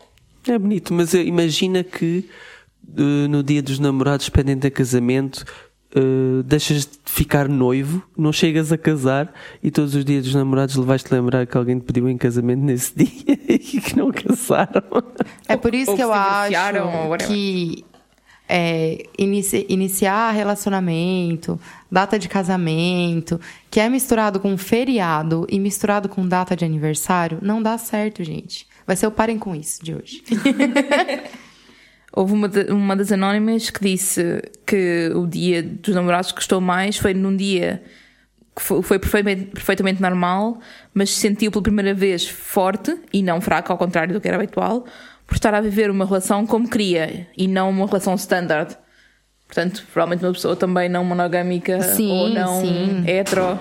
[0.47, 2.29] É bonito, mas imagina que
[2.97, 5.43] eh, no dia dos namorados, pendente de casamento,
[5.97, 10.75] uh, deixas de ficar noivo, não chegas a casar e todos os dias dos namorados
[10.75, 14.83] levaste lembrar que alguém te pediu em casamento nesse dia e que não casaram.
[15.47, 17.83] É por isso Ou que se eu ou acho que
[18.49, 21.59] é, inici- iniciar relacionamento,
[21.91, 23.39] data de casamento,
[23.69, 28.65] que é misturado com feriado e misturado com data de aniversário, não dá certo, gente.
[28.85, 30.23] Vai ser o parem com isso de hoje.
[32.17, 36.59] Houve uma, de- uma das anónimas que disse que o dia dos namorados que gostou
[36.59, 37.83] mais foi num dia
[38.55, 40.59] que foi, foi perfeitamente, perfeitamente normal,
[40.95, 44.37] mas se sentiu pela primeira vez forte e não fraco, ao contrário do que era
[44.37, 44.83] habitual,
[45.27, 48.75] por estar a viver uma relação como queria e não uma relação standard.
[49.45, 53.03] Portanto, provavelmente uma pessoa também não monogâmica Sim, ou não sim.
[53.07, 53.59] hetero.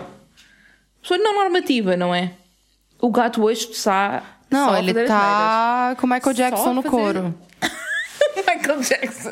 [1.03, 2.33] Pessoa não normativa, não é?
[2.99, 4.23] O gato hoje está.
[4.51, 7.35] Não, ele fazer tá com o Michael Jackson no fazer- couro.
[8.47, 9.31] Michael Jackson.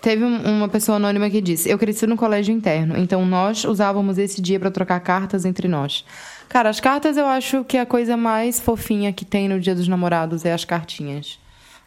[0.00, 4.18] Teve um- uma pessoa anônima que disse: Eu cresci no colégio interno, então nós usávamos
[4.18, 6.04] esse dia pra trocar cartas entre nós.
[6.48, 9.88] Cara, as cartas eu acho que a coisa mais fofinha que tem no Dia dos
[9.88, 11.38] Namorados é as cartinhas.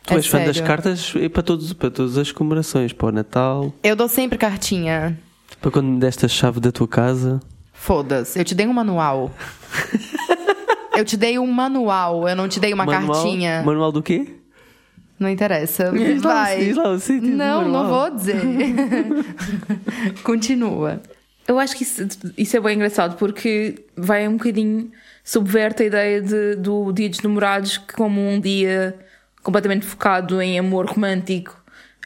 [0.06, 3.12] Tu É és fã das cartas e para, todos, para todas as comemorações, para o
[3.12, 5.18] Natal, Eu dou sempre cartinha.
[5.62, 7.40] para quando me deste a chave da tua casa.
[7.74, 9.32] Foda-se, eu te dei um manual.
[10.98, 13.62] eu te dei um manual, eu não te dei uma manual, cartinha.
[13.64, 14.36] Manual do quê?
[15.20, 15.92] Não interessa.
[16.24, 16.74] Lá, Vai.
[17.22, 18.40] não, não vou dizer.
[20.24, 21.02] Continua.
[21.48, 22.06] Eu acho que isso,
[22.38, 24.92] isso é bem engraçado porque vai um bocadinho
[25.24, 28.96] subverte a ideia de- do Dia dos Namorados como um dia
[29.42, 31.56] completamente focado em amor romântico,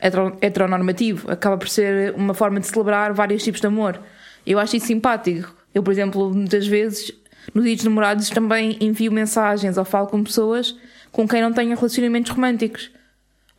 [0.01, 1.32] hetero- heteronormativo.
[1.32, 3.99] Acaba por ser uma forma de celebrar vários tipos de amor.
[4.45, 5.53] Eu acho isso simpático.
[5.74, 7.12] Eu, por exemplo, muitas vezes
[7.53, 10.76] no Dia dos Namorados também envio mensagens ou falo com pessoas
[11.12, 12.91] com quem não tenho relacionamentos românticos.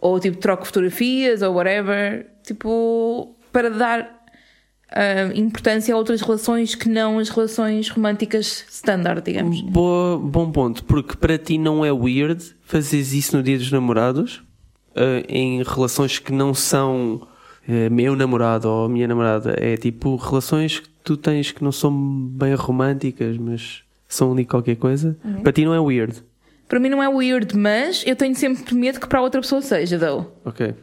[0.02, 2.26] Ou tipo, troco fotografias ou whatever.
[2.42, 4.22] Tipo, para dar
[4.90, 9.62] ah, importância a outras relações que não as relações românticas standard, digamos.
[9.62, 14.42] Boa, bom ponto, porque para ti não é weird fazeres isso no dia dos namorados
[14.94, 17.26] eh, em relações que não são
[17.66, 19.54] eh, meu namorado ou minha namorada.
[19.56, 21.92] É tipo relações que tu tens que não são
[22.28, 25.16] bem românticas, mas são ali qualquer coisa.
[25.42, 26.22] Para ti não é weird.
[26.68, 29.98] Para mim não é weird, mas eu tenho sempre medo que para outra pessoa seja,
[29.98, 30.32] though.
[30.44, 30.74] Ok.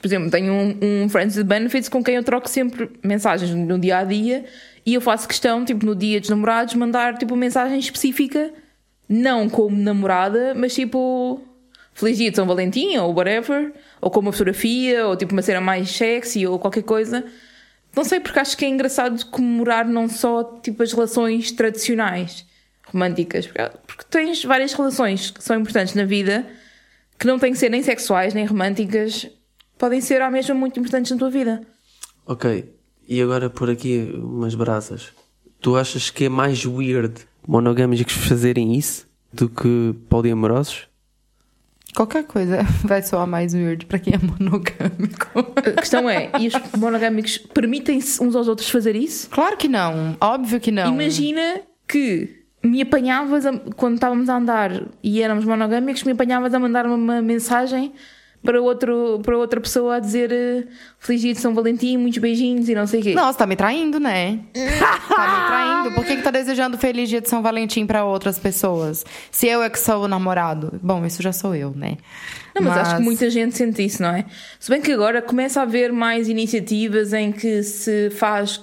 [0.00, 3.78] Por exemplo, tenho um, um Friends with Benefits com quem eu troco sempre mensagens no
[3.78, 4.44] dia a dia
[4.84, 8.52] e eu faço questão, tipo, no dia dos namorados, mandar tipo uma mensagem específica,
[9.08, 11.42] não como namorada, mas tipo
[11.92, 15.60] Feliz dia de São Valentim ou whatever, ou com uma fotografia, ou tipo uma cena
[15.60, 17.24] mais sexy ou qualquer coisa.
[17.96, 22.45] Não sei porque acho que é engraçado comemorar não só tipo as relações tradicionais
[22.86, 26.46] românticas, porque, tens várias relações que são importantes na vida
[27.18, 29.26] que não têm que ser nem sexuais nem românticas,
[29.78, 31.62] podem ser à mesma muito importantes na tua vida.
[32.26, 32.72] Ok.
[33.08, 35.12] E agora por aqui umas brasas.
[35.60, 37.14] Tu achas que é mais weird
[37.46, 40.88] monogâmicos fazerem isso do que poliamorosos?
[41.94, 45.28] Qualquer coisa vai soar mais weird pra quem é monogâmico.
[45.56, 49.30] A questão é, e os monogâmicos permitem-se uns aos outros fazer isso?
[49.30, 50.16] Claro que não.
[50.20, 50.92] Óbvio que não.
[50.92, 52.35] Imagina que
[52.66, 57.22] me apanhavas, a- quando estávamos a andar e éramos monogâmicos, me apanhavas a mandar uma
[57.22, 57.92] mensagem
[58.44, 60.64] para, outro, para outra pessoa a dizer eh,
[61.00, 63.14] Feliz dia de São Valentim, muitos beijinhos e não sei o quê.
[63.14, 64.38] Nossa, tá me traindo, né?
[64.54, 65.94] tá me traindo.
[65.96, 69.04] Por que, que tá desejando feliz dia de São Valentim pra outras pessoas?
[69.32, 70.78] Se eu é que sou o namorado.
[70.82, 71.96] Bom, isso já sou eu, né?
[72.54, 74.24] Não, mas, acho que muita gente sente isso, não é?
[74.60, 78.60] Se bem que agora começa a haver mais iniciativas em que se faz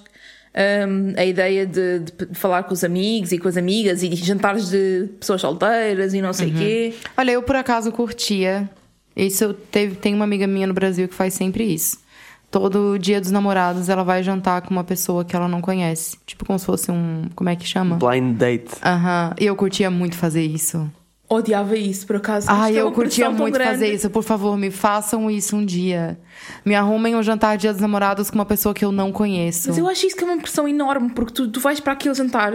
[0.88, 4.70] hum, a ideia de, de falar com os amigos e com as amigas e jantares
[4.70, 6.94] de pessoas solteiras e não sei o quê.
[7.18, 8.70] Olha, eu por acaso curtia.
[9.16, 12.02] Isso teve, tem uma amiga minha no Brasil que faz sempre isso.
[12.50, 16.18] Todo dia dos namorados ela vai jantar com uma pessoa que ela não conhece.
[16.26, 17.26] Tipo como se fosse um.
[17.36, 17.96] Como é que chama?
[17.96, 18.72] Blind date.
[18.84, 19.34] Aham.
[19.40, 20.90] E eu curtia muito fazer isso.
[21.34, 22.48] Odiava isso, por acaso.
[22.50, 23.72] Ai, é eu curtia muito grande.
[23.72, 24.10] fazer isso.
[24.10, 26.20] Por favor, me façam isso um dia.
[26.66, 29.70] Me arrumem um jantar dia dos namorados com uma pessoa que eu não conheço.
[29.70, 32.14] Mas eu acho isso que é uma pressão enorme, porque tu, tu vais para aquele
[32.16, 32.54] jantar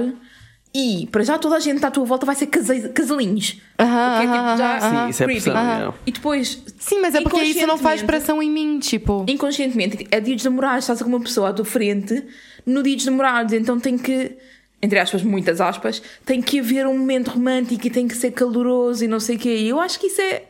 [0.74, 3.58] e para já toda a gente à tua volta vai ser casa- casalinhos.
[3.80, 4.80] Aham, Porque é tipo já.
[4.80, 5.42] Sim, isso é creepy.
[5.42, 5.94] pressão, yeah.
[6.06, 6.62] E depois.
[6.78, 9.24] Sim, mas é porque isso não faz pressão em mim, tipo.
[9.26, 12.22] inconscientemente, é dia dos namorados, estás com uma pessoa à tua frente
[12.66, 14.36] no dia dos namorados, então tem que,
[14.80, 19.04] entre aspas, muitas aspas, tem que haver um momento romântico e tem que ser caloroso
[19.04, 19.56] e não sei o quê.
[19.56, 20.44] E eu acho que isso é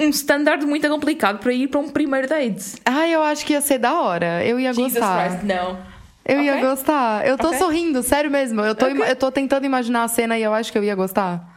[0.00, 2.74] um standard muito complicado para ir para um primeiro date.
[2.84, 4.44] Ai, eu acho que ia ser da hora.
[4.44, 5.28] Eu ia Jesus gostar.
[5.28, 5.78] Christ, não.
[6.28, 6.64] Eu ia Ok.
[6.68, 7.26] gostar.
[7.26, 7.58] Eu tô Ok.
[7.58, 8.60] sorrindo, sério mesmo.
[8.62, 8.96] Eu tô, Ok.
[8.96, 11.54] ima- eu tô tentando imaginar a cena e eu acho que eu ia gostar.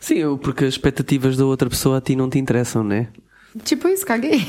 [0.00, 3.08] Sim, eu- porque as expectativas da outra pessoa a ti não te interessam, né?
[3.64, 4.38] Tipo isso, caguei.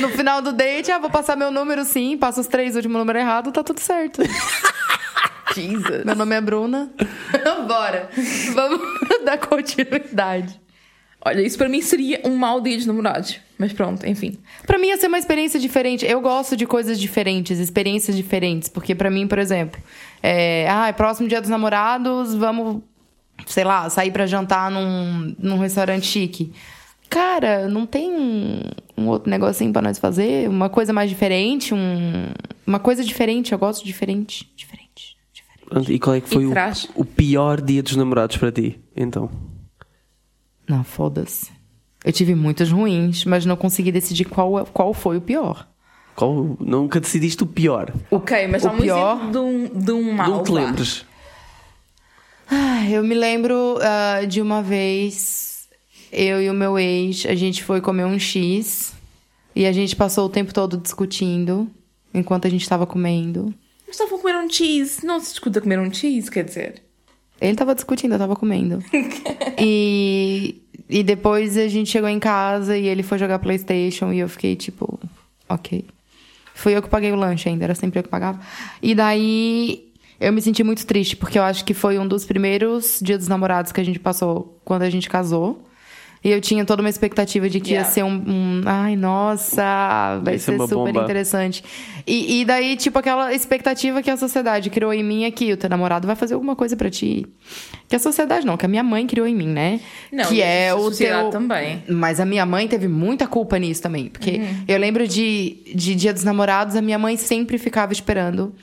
[0.00, 3.22] no final do date, ah, vou passar meu número sim, passa os três últimos números
[3.22, 4.22] errados, tá tudo certo.
[5.54, 6.04] Jesus.
[6.04, 6.92] Meu nome é Bruna.
[7.66, 8.08] Bora.
[8.54, 8.80] Vamos
[9.24, 10.60] dar continuidade.
[11.22, 13.38] Olha, isso para mim seria um mau dia dos namorados.
[13.58, 14.38] Mas pronto, enfim.
[14.66, 16.06] Pra mim ia ser uma experiência diferente.
[16.06, 18.70] Eu gosto de coisas diferentes, experiências diferentes.
[18.70, 19.78] Porque pra mim, por exemplo,
[20.22, 22.82] é, ah, é próximo dia dos namorados, vamos,
[23.46, 26.52] sei lá, sair pra jantar num, num restaurante chique.
[27.08, 28.60] Cara, não tem um,
[28.96, 30.48] um outro negocinho pra nós fazer?
[30.48, 31.74] Uma coisa mais diferente?
[31.74, 32.28] Um,
[32.66, 34.48] uma coisa diferente, eu gosto de diferente.
[34.54, 35.92] Diferente, diferente.
[35.92, 36.52] E qual é que foi o,
[36.94, 38.78] o pior dia dos namorados para ti?
[38.96, 39.28] Então.
[40.68, 41.50] Não, foda-se.
[42.04, 45.68] Eu tive muitos ruins, mas não consegui decidir qual, qual foi o pior.
[46.14, 47.92] Qual, nunca decidiste o pior.
[48.10, 50.28] Ok, mas O um pior- exemplo de um, de um mau.
[50.30, 51.04] não te lembres.
[52.50, 55.68] Ah, eu me lembro ah, de uma vez,
[56.10, 58.92] eu e o meu ex, a gente foi comer um X
[59.54, 61.70] e a gente passou o tempo todo discutindo
[62.12, 63.54] enquanto a gente tava comendo.
[63.86, 65.06] Mas estavam a comer um cheese.
[65.06, 66.82] Não se discuta comer um cheese, quer dizer.
[67.40, 68.82] Ele tava discutindo, eu tava comendo.
[69.56, 74.28] e, e depois a gente chegou em casa e ele foi jogar Playstation e eu
[74.28, 74.98] fiquei tipo,
[75.48, 75.84] ok.
[76.52, 78.40] Fui eu que paguei o lanche ainda, era sempre eu que pagava.
[78.82, 79.89] E daí
[80.20, 83.28] eu me senti muito triste, porque eu acho que foi um dos primeiros dias dos
[83.28, 85.64] namorados que a gente passou quando a gente casou.
[86.22, 87.88] E eu tinha toda uma expectativa de que Yeah.
[87.88, 91.02] ia ser um, um- Ai, nossa, vai ser uma super bomba.
[91.04, 91.64] interessante.
[92.06, 95.56] E, e daí, tipo, aquela expectativa que a sociedade criou em mim é que o
[95.56, 97.26] teu namorado vai fazer alguma coisa pra ti.
[97.88, 99.80] Que a sociedade não, que a minha mãe criou em mim, né?
[100.12, 101.30] Não, que é o teu...
[101.30, 101.82] também.
[101.88, 104.08] Mas a minha mãe teve muita culpa nisso também.
[104.10, 108.54] Porque eu lembro de, de Dia dos Namorados, a minha mãe sempre ficava esperando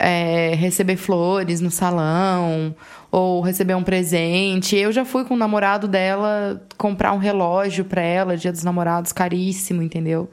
[0.00, 2.74] é, receber flores no salão
[3.10, 4.74] ou receber um presente.
[4.74, 9.12] Eu já fui com o namorado dela comprar um relógio pra ela, Dia dos Namorados,
[9.12, 10.30] caríssimo, entendeu?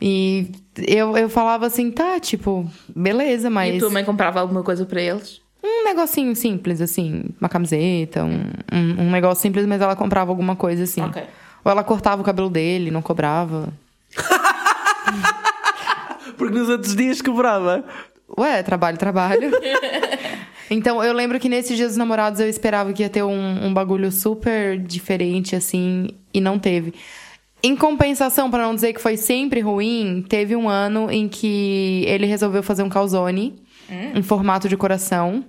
[0.00, 3.76] E eu, eu falava assim, tá, tipo, beleza, mas.
[3.76, 5.40] E tua mãe comprava alguma coisa para eles?
[5.64, 10.54] Um negocinho simples, assim, uma camiseta, um, um, um negócio simples, mas ela comprava alguma
[10.54, 11.00] coisa assim.
[11.00, 11.22] Ok.
[11.64, 13.72] Ou ela cortava o cabelo dele, não cobrava.
[16.36, 17.84] Porque nos outros dias cobrava.
[18.36, 19.50] Ué, trabalho, trabalho.
[20.70, 23.72] então, eu lembro que nesses dias dos namorados eu esperava que ia ter um, um
[23.72, 26.94] bagulho super diferente, assim, e não teve.
[27.62, 32.26] Em compensação, pra não dizer que foi sempre ruim, teve um ano em que ele
[32.26, 33.60] resolveu fazer um calzone
[34.14, 35.44] em formato de coração.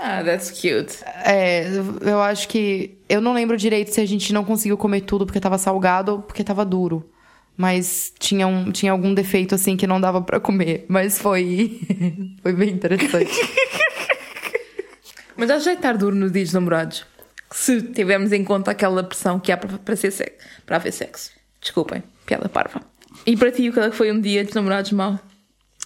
[0.00, 0.98] Ah, that's cute.
[1.24, 1.64] É,
[2.00, 2.98] eu acho que.
[3.08, 6.18] Eu não lembro direito se a gente não conseguiu comer tudo porque tava salgado ou
[6.22, 7.08] porque tava duro.
[7.56, 10.84] Mas tinha, um, tinha algum defeito assim que não dava pra comer.
[10.88, 11.80] Mas foi.
[12.42, 13.30] foi bem interessante.
[15.36, 17.04] Mas estar duro nos dias dos namorados.
[17.50, 21.30] Se tivermos em conta aquela pressão que há para, para, ser sexo, para haver sexo.
[21.60, 22.80] Desculpem, piada parva.
[23.26, 25.18] E para ti, é que foi um dia dos namorados mau?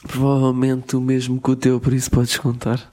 [0.07, 2.93] Provavelmente o mesmo que o teu, por isso podes contar.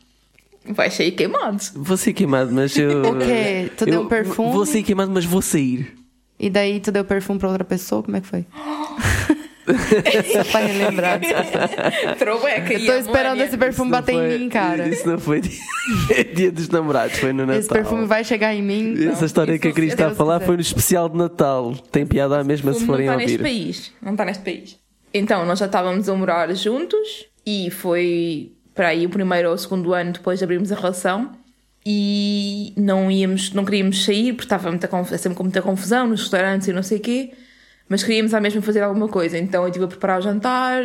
[0.66, 1.62] Vai sair queimado.
[1.76, 3.02] Vou ser queimado, mas eu.
[3.12, 3.70] O quê?
[3.78, 4.52] Tu deu eu um perfume?
[4.52, 5.94] Vou ser queimado, mas vou sair.
[6.40, 8.04] E daí tu deu perfume pra outra pessoa?
[8.04, 8.46] Como é que foi?
[10.34, 11.22] Só pra relembrar.
[11.24, 14.88] Eu tô esperando esse perfume Isso não bater foi- em mim, cara.
[14.90, 15.60] Isso não foi dia,
[16.36, 17.60] dia dos namorados, foi no Natal.
[17.60, 19.08] Esse perfume vai chegar em mim.
[19.08, 20.46] Essa história que a Cris está a falar quiser.
[20.48, 21.74] foi no especial de Natal.
[21.92, 23.26] Tem piada à mesma se não forem está ouvir.
[23.26, 23.92] neste país.
[24.02, 24.78] Não está neste país.
[25.14, 29.58] Então, nós já estávamos a morar juntos e foi para aí o primeiro ou o
[29.58, 31.32] segundo ano depois de abrirmos a relação
[31.86, 36.22] e não íamos, não queríamos sair porque estava muita, conf- sempre com muita confusão nos
[36.22, 37.32] restaurantes e não sei o quê,
[37.90, 39.38] mas queríamos à mesma fazer alguma coisa.
[39.38, 40.82] Então eu estive a preparar o jantar,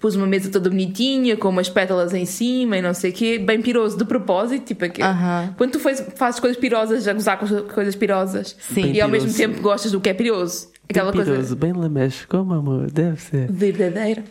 [0.00, 3.38] pus uma mesa toda bonitinha, com umas pétalas em cima e não sei o quê,
[3.38, 5.08] bem piroso, de propósito, tipo aquilo.
[5.56, 8.92] Quando tu faz- fazes coisas pirosas, a gozar com as coisas pirosas Sim.
[8.92, 9.52] e ao Bem mesmo piroso.
[9.54, 10.72] tempo gostas do que é piroso.
[10.88, 13.50] Aquela Bem coisa piroso, bem lameche, como amor, deve ser.
[13.52, 14.24] verdadeira.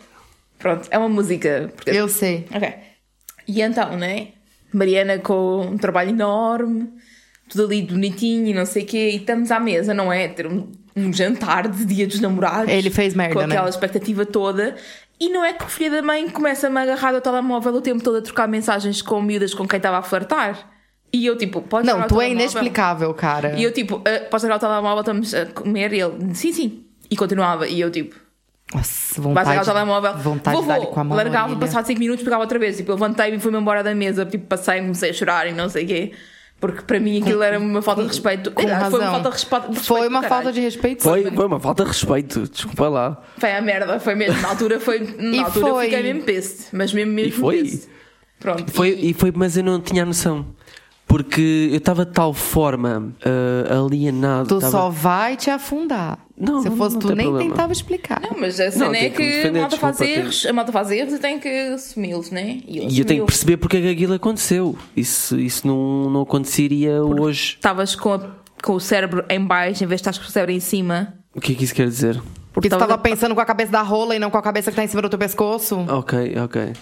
[0.58, 1.72] Pronto, é uma música.
[1.74, 1.90] Porque...
[1.90, 2.46] Eu sei.
[2.54, 2.72] Ok.
[3.48, 4.28] E então, né?
[4.72, 6.88] Mariana com um trabalho enorme,
[7.48, 10.28] tudo ali bonitinho e não sei o quê, e estamos à mesa, não é?
[10.28, 12.72] Ter um, um jantar de dia dos namorados.
[12.72, 13.54] Ele fez merda, Com né?
[13.54, 14.76] aquela expectativa toda.
[15.20, 18.02] E não é que o filho da mãe começa-me a agarrar ao telemóvel o tempo
[18.02, 20.70] todo a trocar mensagens com miúdas com quem estava a flertar.
[21.12, 23.52] E eu, tipo, pode Não, tu é inexplicável, cara.
[23.52, 25.92] E eu, tipo, uh, posso tirar o telemóvel, estamos a comer?
[25.92, 26.86] E ele, sim, sim.
[27.10, 27.68] E continuava.
[27.68, 28.16] E eu, tipo,
[28.74, 29.48] Nossa, Vai vontade.
[29.50, 30.16] pegar o telemóvel.
[30.18, 30.86] Vontade vou, de vou.
[30.88, 32.76] com a mão Largava, passado 5 minutos, pegava outra vez.
[32.76, 34.24] Tipo, eu levantei-me e fui-me embora da mesa.
[34.24, 36.12] Tipo, passei, comecei a chorar e não sei o quê.
[36.60, 38.52] Porque para mim aquilo era uma falta de respeito.
[38.52, 38.62] Com.
[38.62, 39.74] Foi uma falta de respeito.
[39.82, 41.02] Foi uma falta de respeito.
[41.02, 43.20] Foi, foi uma falta de respeito, desculpa lá.
[43.36, 44.40] Foi a merda, foi mesmo.
[44.40, 45.00] Na altura foi.
[45.18, 45.70] Na E altura foi.
[45.70, 46.66] eu fiquei mesmo peste.
[46.72, 47.62] Mas mesmo mesmo E foi.
[47.62, 47.88] peste.
[48.38, 48.72] Pronto.
[48.72, 50.46] Foi, e foi, mas eu não tinha noção.
[51.12, 54.48] Porque eu estava de tal forma ah, alienado.
[54.48, 56.18] Tu tava- só vai te afundar.
[56.40, 57.50] Não, Se não- fosse não tu, nem problema.
[57.50, 58.20] tentava explicar.
[58.22, 60.72] Não, mas a cena é que que me defender, a malta faz erros, a malta
[60.72, 62.60] faz erros e tem que assumi-los, né?
[62.66, 63.04] E eu assumi-o.
[63.04, 64.74] tenho que perceber porque é que aquilo aconteceu.
[64.96, 67.56] Isso, isso não, não aconteceria hoje.
[67.56, 68.30] Estavas com, a-
[68.62, 71.12] com o cérebro em baixo em vez de estás com o cérebro em cima.
[71.34, 72.14] O que é que isso quer dizer?
[72.54, 74.42] Porque tu estavas tava a- pensando com a cabeça da rola e não com a
[74.42, 75.76] cabeça que tá em cima do teu pescoço.
[75.88, 76.72] Ok, ok.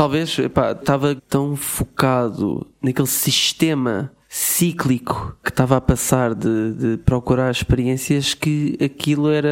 [0.00, 7.50] Talvez, epá, estava tão focado naquele sistema cíclico que estava a passar de, de procurar
[7.50, 9.50] experiências que aquilo era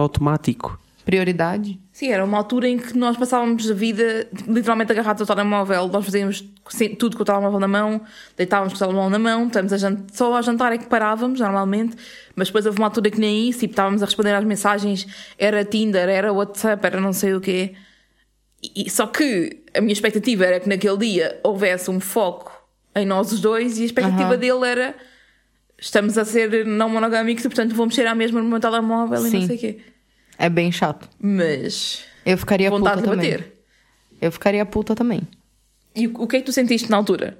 [0.00, 0.80] automático.
[1.04, 1.78] Prioridade.
[1.92, 5.86] Sim, era uma altura em que nós passávamos a vida literalmente agarrados ao telemóvel.
[5.86, 6.44] Nós fazíamos
[6.98, 8.00] tudo com o telemóvel na mão,
[8.36, 11.38] deitávamos com o telemóvel na mão, estamos a jant- só a jantar é que parávamos
[11.38, 11.94] normalmente,
[12.34, 15.06] mas depois houve uma altura que nem isso, tipo, estávamos a responder às mensagens,
[15.38, 17.76] era Tinder, era WhatsApp, era não sei o quê.
[18.60, 22.52] E, e- só que a minha expectativa era que naquele dia houvesse um foco
[22.94, 24.94] em nós os dois e a expectativa dele era
[25.78, 29.30] estamos a ser não monogâmicos e portanto vou mexer à mesma no meu telemóvel e
[29.30, 29.40] Sim.
[29.40, 29.78] não sei o quê.
[30.38, 31.08] É bem chato.
[31.20, 33.30] Mas Eu ficaria vontade puta de também.
[33.38, 33.52] bater.
[34.20, 35.22] Eu ficaria puta também.
[35.94, 37.38] E o o que é que tu sentiste na altura?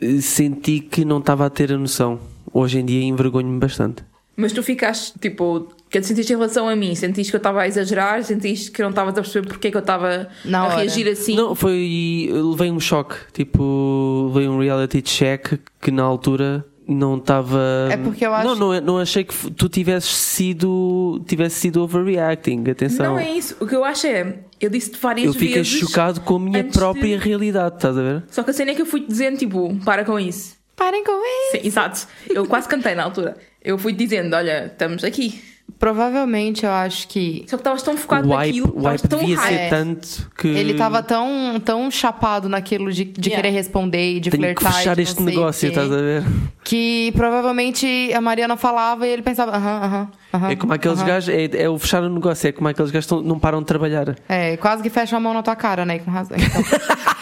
[0.00, 2.20] Eh, Senti que não estava a ter a noção.
[2.52, 4.04] Hoje em dia envergonho-me bastante.
[4.40, 5.60] Mas tu ficaste, tipo, o
[5.90, 6.94] que é que tu sentiste em relação a mim?
[6.94, 8.22] Sentiste que eu estava a exagerar?
[8.24, 10.76] Sentiste que não estavas a perceber porque é que eu estava a hora.
[10.76, 11.34] reagir assim?
[11.36, 12.28] Não, foi.
[12.32, 13.16] Levei um choque.
[13.32, 17.60] Tipo, levei um reality check que na altura não estava.
[17.90, 21.22] É porque eu acho- Não, não, não achei que tu tivesses sido.
[21.26, 22.64] tivesse sido overreacting.
[22.70, 23.06] Atenção.
[23.14, 23.56] Não é isso.
[23.60, 25.68] O que eu acho é, eu disse-te várias eu fiquei vezes.
[25.78, 28.22] chocado com a minha própria de- realidade, estás a ver?
[28.30, 30.58] Só que a cena é que eu fui-te dizendo, tipo, para com isso.
[30.76, 31.60] Parem com isso.
[31.62, 32.06] Sim, exato.
[32.28, 33.36] Eu quase cantei na altura.
[33.62, 35.42] Eu fui-te dizendo, olha, estamos aqui.
[35.78, 39.36] Provavelmente eu acho que Só que estavas tão focado O wipe, naquilo, wipe tão devia
[39.38, 39.70] ser high.
[39.70, 40.48] tanto que.
[40.48, 43.36] ele tava tão, tão chapado naquilo de, de Yeah.
[43.42, 44.72] querer responder e de Tenho que flertar.
[44.72, 46.22] e fechar de este negócio, estás a ver?
[46.64, 50.50] Que provavelmente a Mariana falava e ele pensava, aham, aham, aham.
[50.50, 53.14] É como aqueles gajos, é, é o fechar o negócio, é como aqueles gajos que
[53.14, 54.16] tão- não param de trabalhar.
[54.28, 55.98] É, quase que fecha a mão na tua cara, né?
[56.00, 56.36] Com razão.
[56.36, 56.62] Então,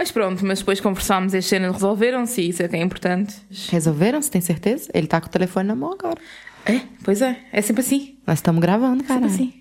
[0.00, 3.36] Mas pronto, mas depois conversámos e as cenas resolveram-se, isso é que é importante.
[3.68, 4.22] resolveram?
[4.22, 4.90] Você tem certeza?
[4.94, 6.18] Ele tá com o telefone na mão agora.
[6.64, 8.18] É, pois é, é sempre assim.
[8.26, 9.28] Nós estamos gravando, cara.
[9.28, 9.54] Sempre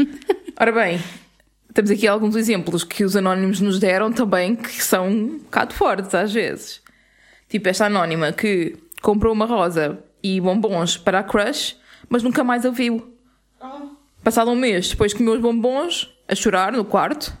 [0.00, 0.18] assim.
[0.58, 1.00] Ora bem,
[1.72, 6.12] temos aqui alguns exemplos que os anónimos nos deram também que são um bocado fortes
[6.12, 6.82] às vezes.
[7.48, 11.76] Tipo esta anónima que comprou uma rosa e bombons para a crush,
[12.08, 13.16] mas nunca mais a viu.
[14.24, 17.32] Passado um mês, depois comeu os bombons, a chorar no quarto.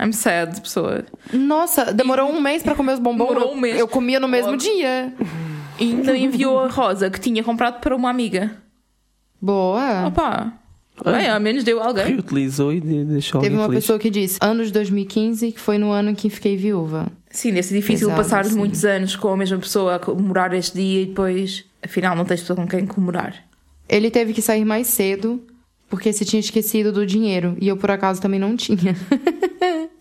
[0.00, 1.04] I'm sad, pessoa.
[1.32, 3.28] Nossa, demorou um mês pra comer os bombons.
[3.28, 3.78] Demorou um mês.
[3.78, 4.62] Eu comia no mesmo Logo.
[4.62, 5.12] dia.
[5.78, 8.50] E ainda enviou a rosa que tinha comprado para uma amiga.
[9.40, 10.06] Boa.
[10.06, 10.52] Opa!
[11.04, 12.06] Bem, ao menos deu a alguém.
[12.06, 13.84] Reutilizou e de- deixou Teve uma feliz.
[13.84, 17.08] pessoa que disse, ano de 2015, que foi no ano em que fiquei viúva.
[17.30, 18.56] Sim, desse difícil Pesado, passar sim.
[18.56, 22.40] muitos anos com a mesma pessoa a comemorar este dia e depois, afinal, não tens
[22.40, 23.34] pessoa com quem comemorar.
[23.86, 25.38] Ele teve que sair mais cedo,
[25.88, 27.56] porque se tinha esquecido do dinheiro.
[27.60, 28.96] E eu, por acaso, também não tinha.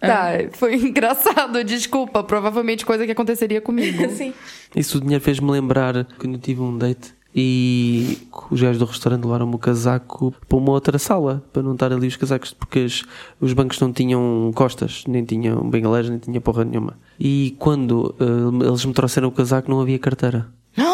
[0.00, 2.22] tá, foi engraçado, desculpa.
[2.22, 4.08] Provavelmente coisa que aconteceria comigo.
[4.10, 4.32] Sim.
[4.74, 8.18] Isso o dinheiro fez-me lembrar quando eu tive um date e
[8.50, 12.08] os gajos do restaurante levaram-me o casaco para uma outra sala para não estar ali
[12.08, 13.04] os casacos porque as-
[13.40, 16.98] os bancos não tinham costas, nem tinham bengaleiras, nem tinha porra nenhuma.
[17.20, 20.48] E quando eh, eles me trouxeram o casaco não havia carteira.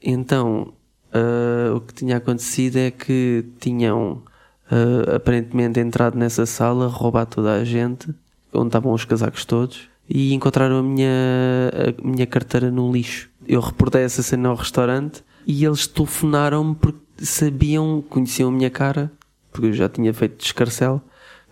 [0.00, 0.72] Então,
[1.12, 4.22] ah, o que tinha acontecido é que tinham
[4.70, 8.14] ah, aparentemente entrado nessa sala, roubado toda a gente,
[8.52, 11.08] onde estavam os casacos todos, e encontraram a minha,
[11.72, 13.30] a minha carteira no lixo.
[13.46, 19.10] Eu reportei essa cena ao restaurante e eles telefonaram-me porque sabiam, conheciam a minha cara,
[19.50, 21.02] porque eu já tinha feito descarcel.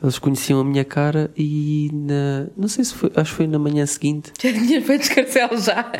[0.02, 3.58] Eles conheciam a minha cara e na, não sei se foi, acho que foi na
[3.58, 4.30] manhã seguinte.
[4.40, 5.90] Já tinha feito escarcel já.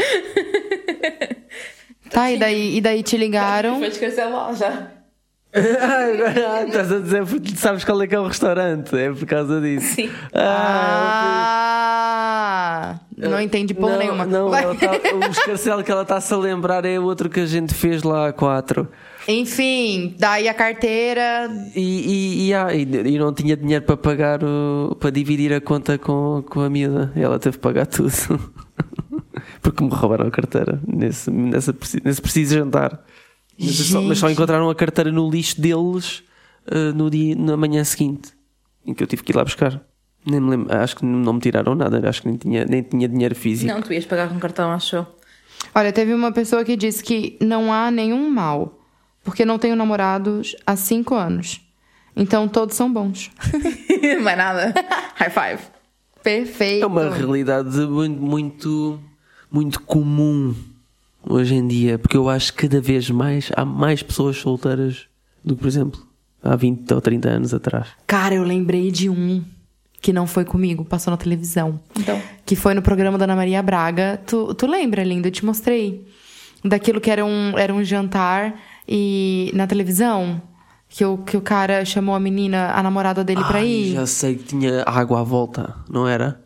[2.10, 3.78] Tá, e daí, e daí te ligaram.
[3.78, 4.88] Foi escarcel lá já.
[5.56, 8.94] Ah, Estás a dizer porque sabes qual é que é o restaurante?
[8.94, 9.94] É por causa disso.
[9.94, 10.10] Sim.
[11.66, 13.00] Ah!
[13.16, 14.26] Não entendi porra não, nenhuma.
[14.26, 18.02] Não, tá- o escarcelo que ela está-se a lembrar é outro que a gente fez
[18.02, 18.86] lá a quatro.
[19.26, 21.50] Enfim, daí a carteira.
[21.74, 25.60] E, e, e, ah, e- e não tinha dinheiro para pagar, o, para dividir a
[25.60, 27.10] conta com, com a miúda.
[27.16, 28.12] Ela teve que pagar tudo.
[29.66, 33.04] Porque me roubaram a carteira nesse, nessa, nesse preciso jantar.
[33.58, 36.22] Mas, só, mas só encontraram a carteira no lixo deles
[36.70, 38.32] ah, no dia, na manhã seguinte,
[38.84, 39.82] em que eu tive que ir lá buscar.
[40.24, 43.08] Nem me lembro, acho que não me tiraram nada, acho que nem tinha, nem tinha
[43.08, 43.72] dinheiro físico.
[43.72, 45.06] Não, tu ias pagar com cartão, acho eu.
[45.74, 48.80] Olha, teve uma pessoa que disse que não há nenhum mal,
[49.24, 51.60] porque não tenho namorados há cinco anos.
[52.14, 53.32] Então todos são bons.
[54.22, 54.72] Mais nada.
[55.16, 55.62] High five.
[56.22, 56.84] Perfeito.
[56.84, 59.00] É uma realidade muito,
[59.56, 60.54] muito, muito comum
[61.28, 65.06] hoje em dia, porque eu acho que cada vez mais há mais pessoas solteiras
[65.44, 66.00] do que, por exemplo,
[66.42, 67.88] há 20 ou 30 anos atrás.
[68.06, 69.42] Cara, eu lembrei de um
[70.00, 71.80] que não foi comigo, passou na televisão.
[71.98, 72.20] Então.
[72.44, 74.20] Que foi no programa da Ana Maria Braga.
[74.24, 75.26] Tu, tu lembra, lindo?
[75.26, 76.06] Eu te mostrei.
[76.64, 78.54] Daquilo que era um, era um jantar
[78.86, 80.40] e na televisão.
[80.88, 83.94] Que o, que o cara chamou a menina, a namorada dele pra Ai, ir.
[83.94, 86.45] Já sei que tinha água à volta, não era?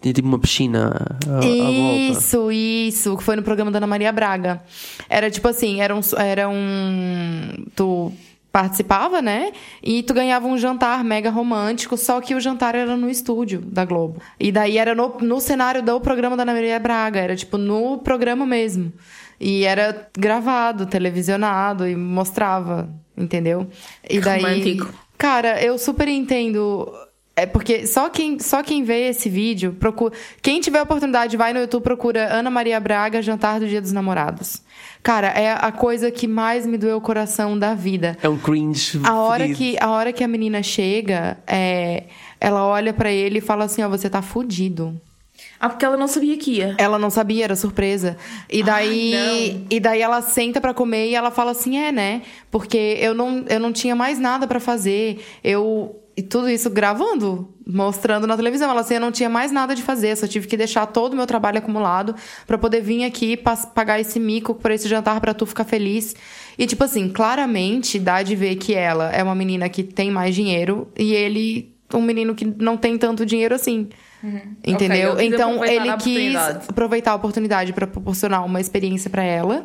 [0.00, 2.18] Tinha tipo uma piscina à, à volta.
[2.18, 4.62] Isso, isso, que foi no programa da Ana Maria Braga.
[5.08, 7.64] Era tipo assim, era um, era um.
[7.76, 8.12] Tu
[8.50, 9.52] participava, né?
[9.82, 13.84] E tu ganhava um jantar mega romântico, só que o jantar era no estúdio da
[13.84, 14.20] Globo.
[14.38, 17.98] E daí era no, no cenário do programa da Ana Maria Braga, era tipo no
[17.98, 18.92] programa mesmo.
[19.38, 23.68] E era gravado, televisionado e mostrava, entendeu?
[24.08, 24.42] E daí.
[24.42, 24.92] Romântico.
[25.16, 26.90] Cara, eu super entendo.
[27.40, 30.12] É porque só quem, só quem vê esse vídeo, procura.
[30.42, 34.62] Quem tiver oportunidade, vai no YouTube, procura Ana Maria Braga, Jantar do Dia dos Namorados.
[35.02, 38.18] Cara, é a coisa que mais me doeu o coração da vida.
[38.22, 39.00] É um cringe.
[39.02, 42.04] A hora que a hora que a menina chega, é,
[42.38, 45.00] ela olha pra ele e fala assim: Ó, você tá fudido.
[45.58, 46.74] Ah, porque ela não sabia que ia.
[46.78, 48.16] Ela não sabia, era surpresa.
[48.48, 49.66] E daí, não.
[49.70, 52.22] e daí ela senta pra comer e ela fala assim: "É, né?
[52.50, 55.24] Porque eu não, eu não tinha mais nada pra fazer.
[55.42, 58.70] Eu e tudo isso gravando, mostrando na televisão.
[58.70, 61.16] Ela assim, eu não tinha mais nada de fazer, só tive que deixar todo o
[61.16, 62.14] meu trabalho acumulado
[62.46, 63.38] pra poder vir aqui
[63.74, 66.14] pagar esse mico por esse jantar pra tu ficar feliz.
[66.58, 70.34] E tipo assim, claramente dá de ver que ela é uma menina que tem mais
[70.34, 73.88] dinheiro e ele um menino que não tem tanto dinheiro assim.
[74.64, 75.12] Entendeu?
[75.12, 76.36] Ok, ele quis então ele quis
[76.68, 79.64] aproveitar a oportunidade pra proporcionar uma experiência pra ela.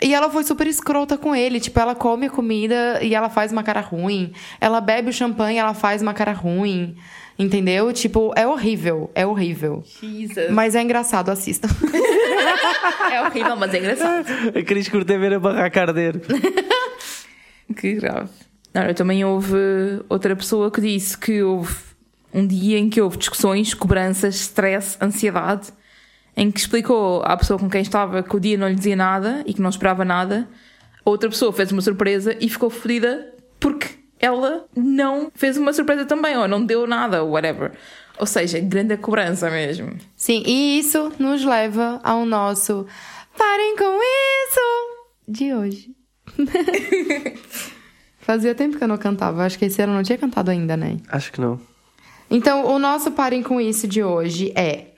[0.00, 1.60] E ela foi super escrota com ele.
[1.60, 4.32] Tipo, ela come a comida e ela faz uma cara ruim.
[4.60, 6.96] Ela bebe o champanhe e ela faz uma cara ruim.
[7.38, 7.92] Entendeu?
[7.92, 9.10] Tipo, é horrível.
[9.14, 9.84] É horrível.
[10.00, 10.50] Jesus.
[10.50, 11.68] Mas é engraçado, assistam.
[13.10, 14.26] É horrível, mas é engraçado.
[14.54, 16.20] A Cris curte ver a barraca arder.
[17.76, 18.30] Que grave.
[18.72, 19.56] Não, também houve
[20.08, 21.74] outra pessoa que disse que houve
[22.32, 25.68] um dia em que houve discussões, cobranças, stress, ansiedade,
[26.38, 29.42] em que explicou à pessoa com quem estava que o dia não lhe dizia nada
[29.44, 30.48] e que não esperava nada.
[31.04, 33.88] A outra pessoa fez uma surpresa e ficou fodida porque
[34.20, 37.72] ela não fez uma surpresa também, ou não deu nada, ou whatever.
[38.20, 39.96] Ou seja, grande cobrança mesmo.
[40.14, 42.86] Sim, e isso nos leva ao nosso
[43.36, 44.60] Parem com isso
[45.26, 45.90] de hoje.
[48.20, 49.44] Fazia tempo que eu não cantava.
[49.44, 50.98] Acho que esse ano eu não tinha cantado ainda, né?
[51.08, 51.60] Acho que não.
[52.30, 54.97] Então, o nosso Parem com Isso de hoje é: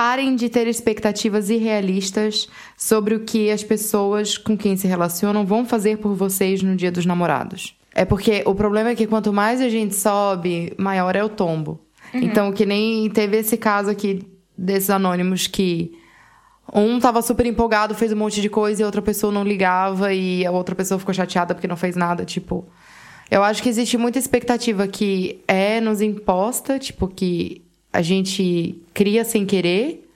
[0.00, 5.62] parem de ter expectativas irrealistas sobre o que as pessoas com quem se relacionam vão
[5.62, 7.76] fazer por vocês no dia dos namorados.
[7.94, 11.84] É porque o problema é que quanto mais a gente sobe, maior é o tombo.
[12.14, 14.26] Então, que nem teve esse caso aqui
[14.56, 15.92] desses anônimos que
[16.72, 20.14] um tava super empolgado, fez um monte de coisa e a outra pessoa não ligava
[20.14, 22.66] e a outra pessoa ficou chateada porque não fez nada, tipo.
[23.30, 29.24] Eu acho que existe muita expectativa que é nos imposta, tipo, que a gente cria
[29.24, 30.06] sem querer.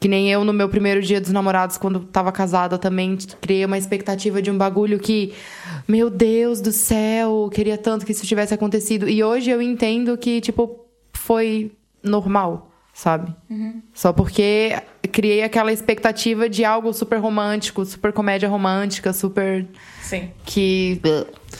[0.00, 3.76] Que nem eu no meu primeiro dia dos namorados, quando tava casada, também criei uma
[3.76, 5.32] expectativa de um bagulho que,
[5.88, 9.08] meu Deus do céu, queria tanto que isso tivesse acontecido.
[9.08, 13.34] E hoje eu entendo que, tipo, foi normal, sabe?
[13.92, 19.66] Só porque criei aquela expectativa de algo super romântico, super comédia romântica, super.
[20.00, 20.30] Sim.
[20.44, 21.00] que.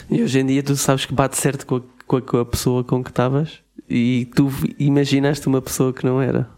[0.09, 2.45] E hoje em dia tu sabes que bate certo com a, com a- com a
[2.45, 3.59] pessoa com que estavas
[3.89, 6.49] e tu imaginaste uma pessoa que não era.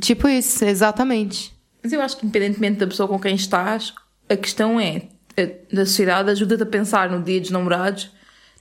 [0.00, 1.54] Tipo isso, exatamente.
[1.82, 3.94] Mas eu acho que, independentemente da pessoa com quem estás,
[4.28, 5.02] a questão é:
[5.36, 8.10] a, da sociedade ajuda-te a pensar no dia dos namorados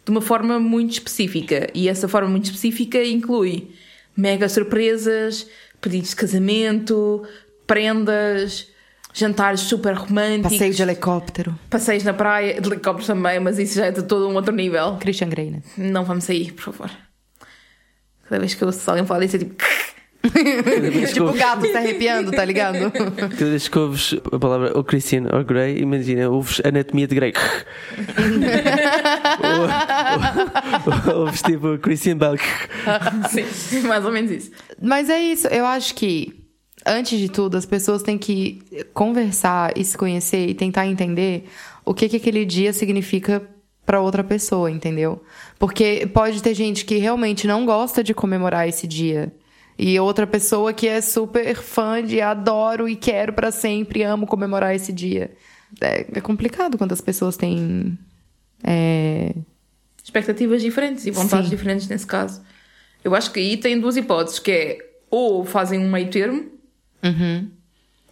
[0.03, 1.67] de uma forma muito específica.
[1.73, 3.71] E essa forma muito específica inclui
[4.15, 5.47] mega surpresas,
[5.81, 7.23] pedidos de casamento,
[7.65, 8.67] prendas,
[9.13, 11.59] jantares super românticos, Passeio de helicóptero.
[11.69, 14.97] passeios na praia, de helicópteros também, mas isso já é de todo um outro nível.
[14.99, 15.63] Christian Grey, né?
[15.77, 16.91] Não vamos sair, por favor.
[18.27, 19.55] Cada vez que eu ouço alguém falar disso, é tipo.
[19.55, 22.91] Cada vez que tipo o ouves, gato se arrepiando, tá ligado?
[22.91, 27.33] cada vez que ouves a palavra ou Christian ou Grey, imagina, ouves anatomia de Grey.
[31.05, 32.37] ou, ou, ouves tipo Christian Bell.
[33.29, 34.51] Sim, mais ou menos isso.
[34.81, 36.33] Mas é isso, eu acho que,
[36.85, 38.61] antes de tudo, as pessoas têm que
[38.93, 41.45] conversar e se conhecer e tentar entender
[41.85, 43.47] o que, que aquele dia significa
[43.85, 45.21] pra outra pessoa, entendeu?
[45.59, 49.31] Porque pode ter gente que realmente não gosta de comemorar esse dia.
[49.77, 54.73] E outra pessoa que é super fã de adoro e quero pra sempre, amo comemorar
[54.73, 55.31] esse dia.
[55.81, 57.97] É, é complicado quando as pessoas têm.
[58.63, 59.33] é,
[60.03, 61.55] expectativas diferentes e vontades Sim.
[61.55, 62.41] diferentes nesse caso.
[63.03, 64.77] Eu acho que aí tem duas hipóteses, que é
[65.09, 66.45] ou fazem um meio termo,
[67.03, 67.49] Uhum.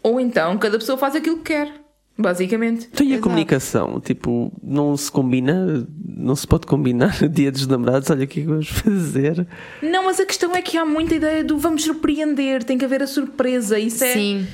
[0.03, 1.71] ou então cada pessoa faz aquilo que quer,
[2.17, 2.89] basicamente.
[2.91, 3.23] Então e a Exato.
[3.23, 3.99] comunicação?
[3.99, 5.87] Tipo, não se combina?
[6.05, 8.09] Não se pode combinar o dia dos namorados?
[8.09, 9.47] Olha o que é que vamos fazer.
[9.81, 13.01] Não, mas a questão é que há muita ideia do vamos surpreender, tem que haver
[13.03, 13.79] a surpresa.
[13.79, 14.13] Isso é.
[14.13, 14.47] Sim.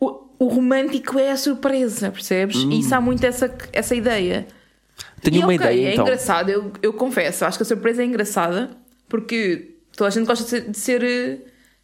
[0.00, 2.56] O, o romântico é a surpresa, percebes?
[2.56, 4.46] E isso há muito essa, essa ideia.
[5.22, 6.04] Tenho e uma ok, ideia é então.
[6.04, 8.70] engraçado, eu, eu confesso, acho que a surpresa é engraçada
[9.10, 11.38] porque toda a gente gosta de ser, de ser, eh,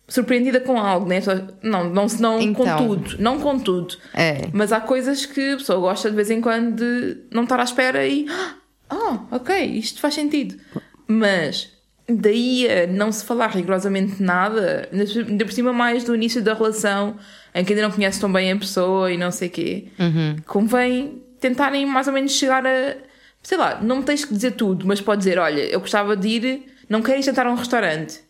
[0.09, 1.20] surpreendida com algo, né?
[1.62, 2.64] Não, não, não Então.
[2.64, 3.96] com tudo, não com tudo.
[4.14, 4.48] É.
[4.52, 7.64] Mas há coisas que a pessoa gosta de vez em quando de não estar à
[7.64, 8.26] espera e.
[8.88, 10.54] Ah, ok, isto faz sentido.
[11.09, 11.72] Mas
[12.09, 17.16] daí a não se falar rigorosamente nada, ainda por- cima mais do início da relação,
[17.52, 19.88] em que ainda não conhece tão bem a pessoa e não sei o quê,
[20.46, 22.94] convém tentarem mais ou menos chegar a.
[23.42, 26.28] Sei lá, não me tens que dizer tudo, mas pode dizer: olha, eu gostava de
[26.28, 28.20] ir, não jantar a um restaurante,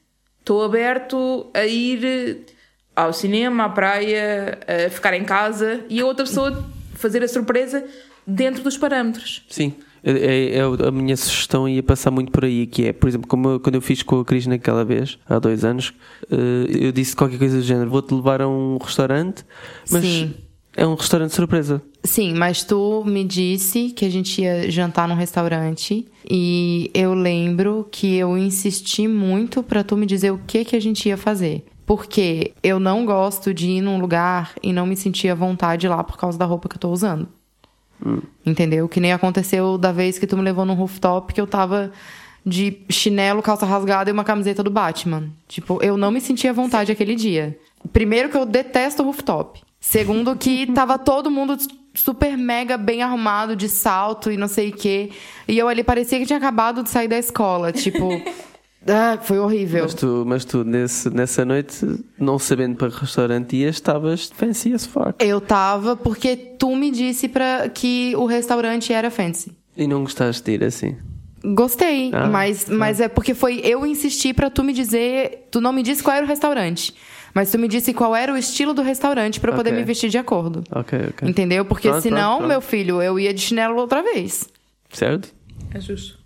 [0.47, 2.47] estou aberto a ir
[2.95, 7.85] ao cinema, à praia, a ficar em casa e a outra pessoa fazer a surpresa
[8.25, 9.45] dentro dos parâmetros.
[9.51, 9.75] Sim.
[10.05, 13.27] É, é- é a minha sugestão ia passar muito por aí, que é, por exemplo,
[13.27, 15.93] como eu- quando eu fiz com a Cris naquela vez, há dois anos,
[16.31, 19.45] eh, eu disse qualquer coisa do género, vou-te levar a um restaurante,
[19.91, 20.33] mas Sim.
[20.77, 21.83] é um restaurante surpresa.
[22.07, 27.89] Sim, mas tu me disse que a gente ia jantar num restaurante e eu lembro
[27.91, 31.67] que eu insisti muito pra tu me dizer o que que a gente ia fazer.
[31.85, 36.03] Porque eu não gosto de ir num lugar e não me sentir à vontade lá
[36.05, 37.29] por causa da roupa que eu tô usando.
[38.45, 38.89] Entendeu?
[38.89, 41.91] Que nem aconteceu da vez que tu me levou num rooftop que eu tava
[42.45, 45.29] de chinelo, calça rasgada e uma camiseta do Batman.
[45.49, 47.59] Tipo, eu não me sentia à vontade aquele dia.
[47.93, 49.61] Primeiro que eu detesto rooftop.
[49.81, 51.57] Segundo que tava todo mundo
[51.97, 55.11] super mega bem arrumado de salto e não sei o quê.
[55.49, 58.09] E eu ali parecia que tinha acabado de sair da escola, tipo,
[58.87, 59.83] ah, foi horrível.
[59.85, 61.85] Mas tu, mas tu nesse, nessa noite,
[62.19, 65.15] não sabendo para que restaurante ias, estavas fancy as fuck.
[65.19, 69.53] Eu tava porque tu me disse para que o restaurante era fancy.
[69.77, 70.97] E não gostaste de ir assim.
[71.45, 75.47] Gostei, Ah, mas, mas é porque foi eu insistir pra tu me dizer.
[75.51, 76.95] Tu não me disse qual era o restaurante,
[77.37, 79.79] mas tu me disse qual era o estilo do restaurante pra eu poder Ok.
[79.79, 80.65] me vestir de acordo.
[80.71, 81.29] Ok, ok.
[81.29, 81.67] Entendeu?
[81.67, 82.49] Porque Pronto, senão, pronto, pronto.
[82.49, 84.49] meu filho, eu ia de chinelo outra vez.
[84.91, 85.35] Certo?
[85.75, 86.19] É justo.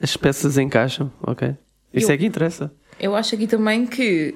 [0.00, 1.54] As peças encaixam, ok.
[1.94, 2.70] Isso Eu- é que interessa.
[3.00, 4.34] Eu acho aqui também que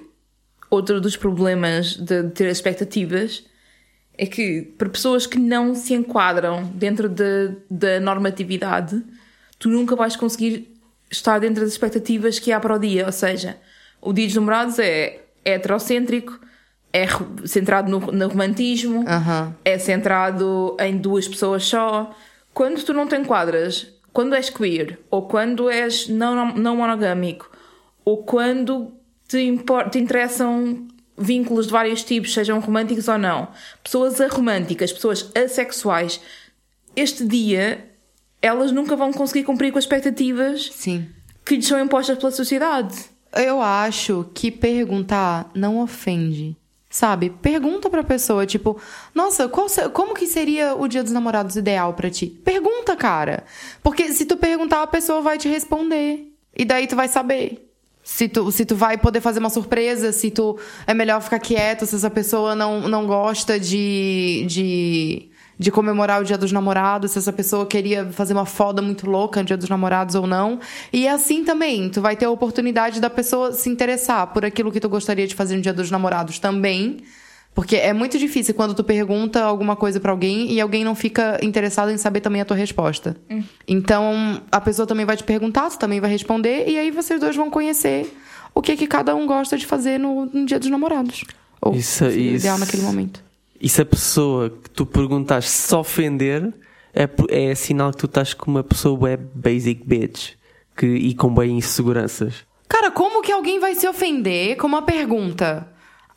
[0.70, 3.44] outro dos problemas de ter expectativas
[4.16, 9.02] é que para pessoas que não se enquadram dentro de- da normatividade,
[9.58, 10.74] tu nunca vais conseguir
[11.10, 13.04] estar dentro das expectativas que há para o dia.
[13.04, 13.58] Ou seja,
[14.00, 16.38] o dia dos namorados é heterocêntrico,
[16.92, 17.06] é
[17.44, 19.54] centrado no, no romantismo, Aham.
[19.64, 22.14] é centrado em duas pessoas só.
[22.52, 27.50] Quando tu não te enquadras, quando és queer, ou quando és não, não monogâmico,
[28.04, 28.92] ou quando
[29.28, 29.38] te,
[29.90, 33.48] te interessam vínculos de vários tipos, sejam românticos ou não,
[33.84, 36.20] pessoas aromânticas, pessoas assexuais,
[36.96, 37.86] este dia
[38.42, 41.08] elas nunca vão conseguir cumprir com as expectativas Sim.
[41.44, 42.96] que lhes são impostas pela sociedade.
[43.32, 46.56] Eu acho que perguntar não ofende.
[46.92, 47.30] Sabe?
[47.30, 48.76] Pergunta pra pessoa, tipo,
[49.14, 52.26] nossa, qual como que seria o dia dos namorados ideal pra ti?
[52.26, 53.44] Pergunta, cara.
[53.80, 56.34] Porque se tu perguntar, a pessoa vai te responder.
[56.56, 57.70] E daí tu vai saber.
[58.02, 61.86] Se tu, se tu vai poder fazer uma surpresa, se tu é melhor ficar quieto,
[61.86, 65.29] se essa pessoa não, não gosta de, de,
[65.60, 69.40] de comemorar o dia dos namorados, se essa pessoa queria fazer uma foda muito louca
[69.40, 70.58] no dia dos namorados ou não.
[70.90, 74.80] E assim também, tu vai ter a oportunidade da pessoa se interessar por aquilo que
[74.80, 76.96] tu gostaria de fazer no dia dos namorados também.
[77.54, 81.38] Porque é muito difícil quando tu pergunta alguma coisa pra alguém e alguém não fica
[81.42, 83.14] interessado em saber também a tua resposta.
[83.68, 87.36] Então, a pessoa também vai te perguntar, tu também vai responder, e aí vocês dois
[87.36, 88.16] vão conhecer
[88.54, 91.24] o que que cada um gosta de fazer no, no dia dos namorados.
[91.60, 93.22] Ou Isso- se o ideal isso- naquele momento.
[93.60, 96.52] E se a pessoa que tu perguntaste se ofender,
[96.94, 97.08] é,
[97.50, 100.32] é sinal que tu estás com uma pessoa web basic bitch
[100.76, 102.34] que, e com bem inseguranças.
[102.68, 105.68] Cara, como que alguém vai se ofender com uma pergunta?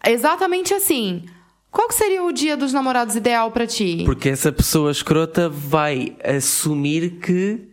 [0.05, 1.25] Exatamente assim.
[1.71, 4.03] Qual que seria o dia dos namorados ideal pra ti?
[4.05, 7.67] Porque essa pessoa escrota vai assumir que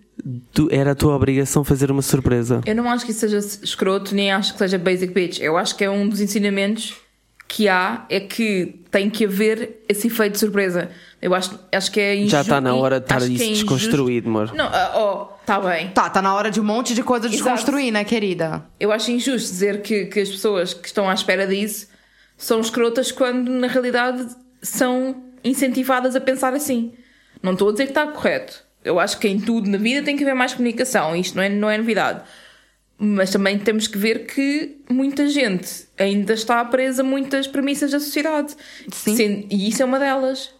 [0.52, 2.62] tu- era a tua obrigação fazer uma surpresa.
[2.64, 5.40] Eu não acho que isso seja escroto, nem acho que seja basic bitch.
[5.40, 6.94] Eu acho que é um dos ensinamentos
[7.50, 10.88] que há, é que tem que haver esse efeito de surpresa.
[11.20, 12.30] Eu acho, acho que é injusto.
[12.30, 14.54] Já está na hora de estar que isso é desconstruído, amor.
[14.54, 15.88] Não, oh, tá bem.
[15.88, 17.42] Tá, tá na hora de um monte de coisa Exato.
[17.42, 18.64] desconstruir, né, querida?
[18.78, 21.88] Eu acho injusto dizer que, que as pessoas que estão à espera disso
[22.38, 24.28] são escrotas quando na realidade
[24.62, 26.92] são incentivadas a pensar assim.
[27.42, 28.62] Não estou a dizer que está correto.
[28.84, 31.16] Eu acho que em tudo na vida tem que haver mais comunicação.
[31.16, 32.22] Isto não é, não é novidade.
[33.02, 37.98] Mas também temos que ver que muita gente ainda está presa a muitas premissas da
[37.98, 38.54] sociedade.
[38.92, 39.46] Sim.
[39.50, 40.52] E isso é uma delas.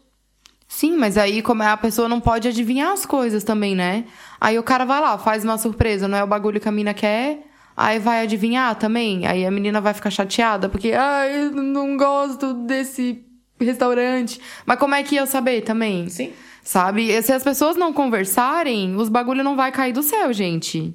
[0.67, 4.07] Sim, mas aí como é, a pessoa não pode adivinhar as coisas também, né?
[4.41, 6.95] Aí o cara vai lá, faz uma surpresa, não é o bagulho que a mina
[6.95, 7.43] quer,
[7.77, 9.27] aí vai adivinhar também.
[9.27, 13.23] Aí a menina vai ficar chateada, porque, ai, eu não gosto desse
[13.61, 14.41] restaurante.
[14.65, 16.09] Mas como é que ia saber também?
[16.09, 16.33] Sim.
[16.63, 17.11] Sabe?
[17.11, 20.95] E Se as pessoas não conversarem, os bagulho não vai cair do céu, gente.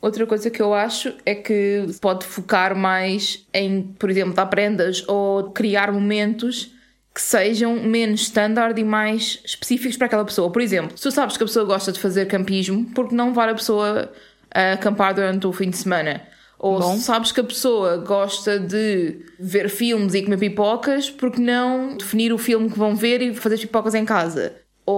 [0.00, 5.04] Outra coisa que eu acho é que pode focar mais em, por exemplo, dar prendas
[5.06, 6.72] ou criar momentos
[7.14, 10.50] que sejam menos standard e mais específicos para aquela pessoa.
[10.50, 13.48] Por exemplo, se tu sabes que a pessoa gosta de fazer campismo, porque não levar
[13.48, 14.10] a pessoa
[14.54, 16.22] a acampar durante o fim de semana?
[16.58, 16.96] Ou Bom.
[16.96, 22.32] se sabes que a pessoa gosta de ver filmes e comer pipocas, porque não definir
[22.32, 24.54] o filme que vão ver e fazer as pipocas em casa?
[24.84, 24.94] Ou,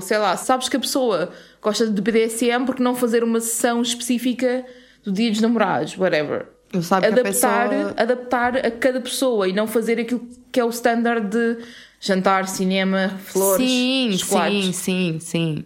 [0.00, 1.30] sei lá, sabes que a pessoa
[1.60, 4.64] gosta de BDSM, porque não fazer uma sessão específica
[5.04, 6.46] do dia dos namorados, whatever.
[6.72, 7.94] Eu sabe Adaptar, pessoa...
[7.96, 11.58] adaptar a cada pessoa e não fazer aquilo que é o standard de
[12.00, 14.76] jantar, cinema, flores, Sim, chocolates.
[14.76, 15.64] sim, sim, sim.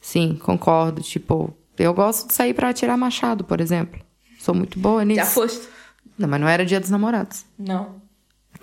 [0.00, 1.02] Sim, concordo.
[1.02, 4.00] Tipo, eu gosto de sair pra atirar machado, por exemplo.
[4.38, 5.20] Sou muito boa nisso.
[5.20, 5.66] Já foste?
[6.18, 7.44] Não, mas não era dia dos namorados.
[7.58, 8.02] Não.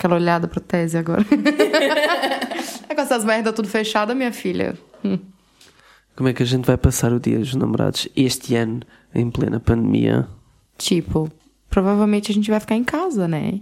[0.02, 1.24] Aquela olhada pro tese agora.
[2.90, 4.76] é com essas merdas tudo fechada, minha filha.
[5.06, 5.20] Hum.
[6.16, 8.80] Como é que a gente vai passar o dia dos namorados este ano,
[9.14, 10.28] em plena pandemia?
[10.76, 11.32] Tipo,
[11.70, 13.62] provavelmente a gente vai ficar em casa, né?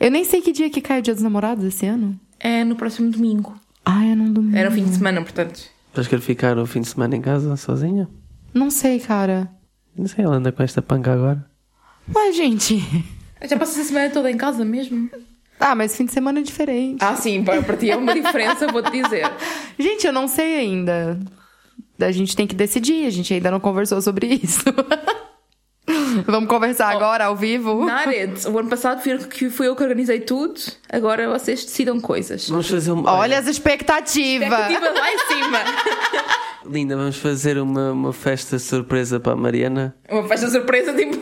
[0.00, 2.18] Eu nem sei que dia que cai o dia dos namorados esse ano.
[2.40, 3.54] É no próximo domingo.
[3.84, 4.56] Ah, é num domingo.
[4.56, 5.70] Era o fim de semana, portanto.
[5.94, 8.08] Vais querer ficar o fim de semana em casa, sozinha?
[8.52, 9.48] Não sei, cara.
[9.96, 11.48] Não sei, ela anda com esta panca agora.
[12.12, 12.82] Ué, gente.
[13.42, 15.08] Já passas a semana toda em casa mesmo?
[15.60, 16.98] Ah, mas fim de semana é diferente.
[17.04, 19.28] Ah, sim, para ti é uma diferença, vou-te dizer.
[19.78, 21.18] Gente, eu não sei ainda.
[22.00, 24.62] A gente tem que decidir, a gente ainda não conversou sobre isso.
[26.26, 27.84] Vamos conversar agora, ao vivo?
[27.84, 30.60] Nared, o ano passado fui, eu que- fui eu que organizei tudo,
[30.90, 32.48] agora vocês decidam coisas.
[32.48, 33.10] Vamos fazer uma.
[33.12, 34.48] Olha as expectativas.
[34.48, 35.58] Expectativa lá em cima.
[36.70, 39.94] Linda, vamos fazer uma, uma festa surpresa para a Mariana.
[40.10, 41.16] Uma festa surpresa, tipo,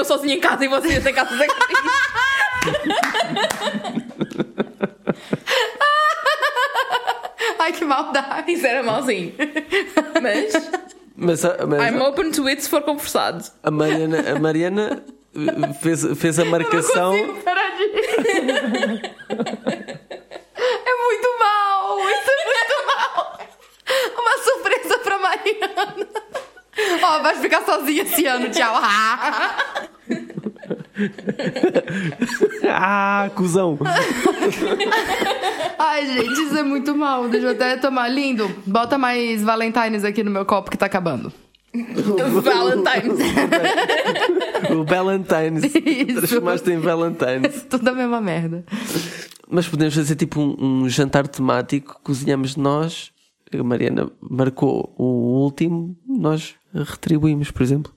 [0.00, 1.46] eu sozinha em casa e vocês em casa da
[7.58, 8.52] Ai, que maldade.
[8.52, 9.34] Isso era malzinho.
[10.22, 10.52] Mas
[11.16, 13.44] Mas, a, mas I'm open to it se for conversado.
[13.62, 17.12] a Mariana, a Mariana eh, fez, fez a marcação.
[17.44, 17.84] Parar de...
[20.56, 21.98] É muito mal.
[22.08, 23.38] Isso é muito mal.
[24.18, 26.08] Uma surpresa pra Mariana.
[27.02, 28.74] Ó, vai ficar sozinha esse ano, tchau.
[32.68, 33.78] Ah, cuzão!
[35.78, 37.28] Ai, gente, isso é muito mal.
[37.28, 38.08] Deixa eu até tomar.
[38.08, 38.50] Lindo.
[38.66, 41.32] Bota mais Valentines aqui no meu copo que tá acabando.
[41.72, 43.18] Valentine's.
[44.70, 45.64] O Valentine's.
[45.64, 46.18] Isso.
[46.18, 47.66] Transformaste em Valentine's.
[47.68, 48.64] Tudo a mesma merda.
[49.48, 53.10] Mas podemos fazer tipo um, um jantar temático, cozinhamos nós,
[53.58, 55.04] a Mariana marcou o
[55.44, 57.92] último, nós retribuímos, por exemplo.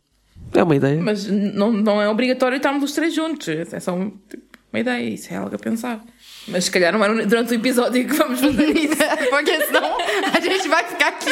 [0.54, 1.02] É uma ideia.
[1.02, 3.48] Mas não, não é obrigatório estarmos os três juntos.
[3.48, 6.04] É só um- tipo, uma ideia, isso é algo a pensar.
[6.48, 8.98] Mas se calhar não é durante o episódio que vamos fazer isso.
[9.30, 9.98] Porque senão
[10.36, 11.30] a gente vai ficar aqui,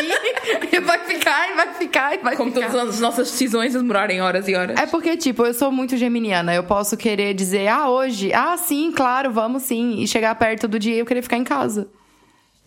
[0.72, 2.72] e vai ficar, e vai ficar, e vai Como ficar.
[2.72, 4.80] todas as nossas decisões a demorarem horas e horas.
[4.80, 6.54] É porque, tipo, eu sou muito geminiana.
[6.56, 10.00] Eu posso querer dizer, ah, hoje, ah, sim, claro, vamos sim.
[10.02, 11.88] E chegar perto do dia eu querer ficar em casa.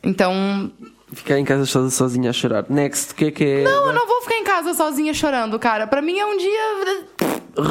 [0.03, 0.71] Então,
[1.15, 2.65] Ficar em casa so- sozinha a chorar.
[2.69, 3.63] Next, o que é que é?
[3.63, 5.87] não, eu não vou ficar em casa sozinha chorando, cara.
[5.87, 7.05] Pra mim é um dia.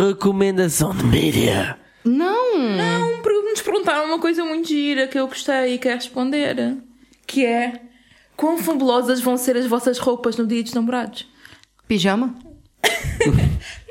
[0.07, 1.77] Recomendação de mídia.
[2.05, 2.57] Não!
[2.57, 3.21] Não,
[3.53, 6.77] nos perguntaram uma coisa muito gira que eu gostei e quero responder.
[7.27, 7.81] Que é...
[8.35, 11.27] Quão fabulosas vão ser as vossas roupas no dia dos namorados?
[11.87, 12.33] Pijama?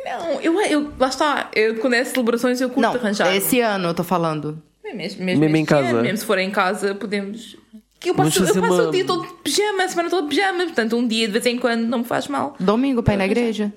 [0.04, 1.48] Não, eu, eu lá está.
[1.54, 3.34] Eu, quando é celebrações eu curto Não, arranjar.
[3.36, 4.60] esse ano eu tô falando.
[4.84, 5.88] É mesmo, mesmo, Mesmo em casa.
[5.90, 7.56] ano, mesmo se for em casa, podemos.
[8.02, 10.28] Que eu passo, eu passo uma- o dia todo de pijama, a semana toda de
[10.34, 12.56] pijama, portanto, um dia de vez em quando não me faz mal.
[12.58, 13.72] Domingo pra ir na igreja.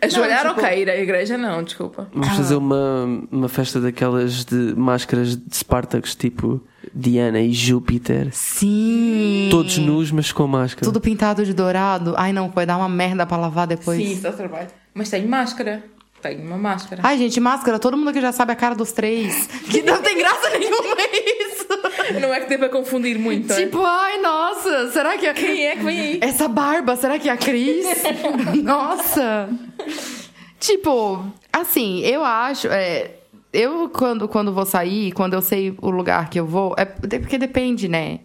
[0.00, 2.08] Ajoelhar, tipo- ok, ir à igreja não, desculpa.
[2.12, 6.60] Vamos fazer uma, uma festa daquelas de máscaras de Spartacus, tipo
[6.94, 8.28] Diana e Júpiter.
[8.32, 9.48] Sim!
[9.50, 10.84] Todos nus, mas com máscara.
[10.84, 12.14] Tudo pintado de dourado.
[12.16, 13.98] Ai, não, vai dar uma merda pra lavar depois.
[14.02, 14.68] Sim, dá trabalho.
[14.94, 15.82] Mas tenho máscara.
[16.22, 17.00] Tenho uma máscara.
[17.04, 19.48] Ai, gente, máscara, todo mundo que já sabe a cara dos três.
[19.70, 20.76] Que não tem graça nenhuma
[21.12, 21.45] isso.
[22.20, 23.52] Não é que dê para confundir muito.
[23.52, 23.56] é?
[23.56, 25.32] Tipo, ai, nossa, será que.
[25.34, 26.18] Quem é que vem aí?
[26.20, 27.86] Essa barba, será que é a Cris?
[28.62, 29.48] Nossa!
[30.58, 32.68] Tipo, assim, eu acho.
[32.68, 33.10] é,
[33.52, 37.38] eu, quando, quando vou sair, quando eu sei o lugar que eu vou, é porque
[37.38, 38.20] depende, né?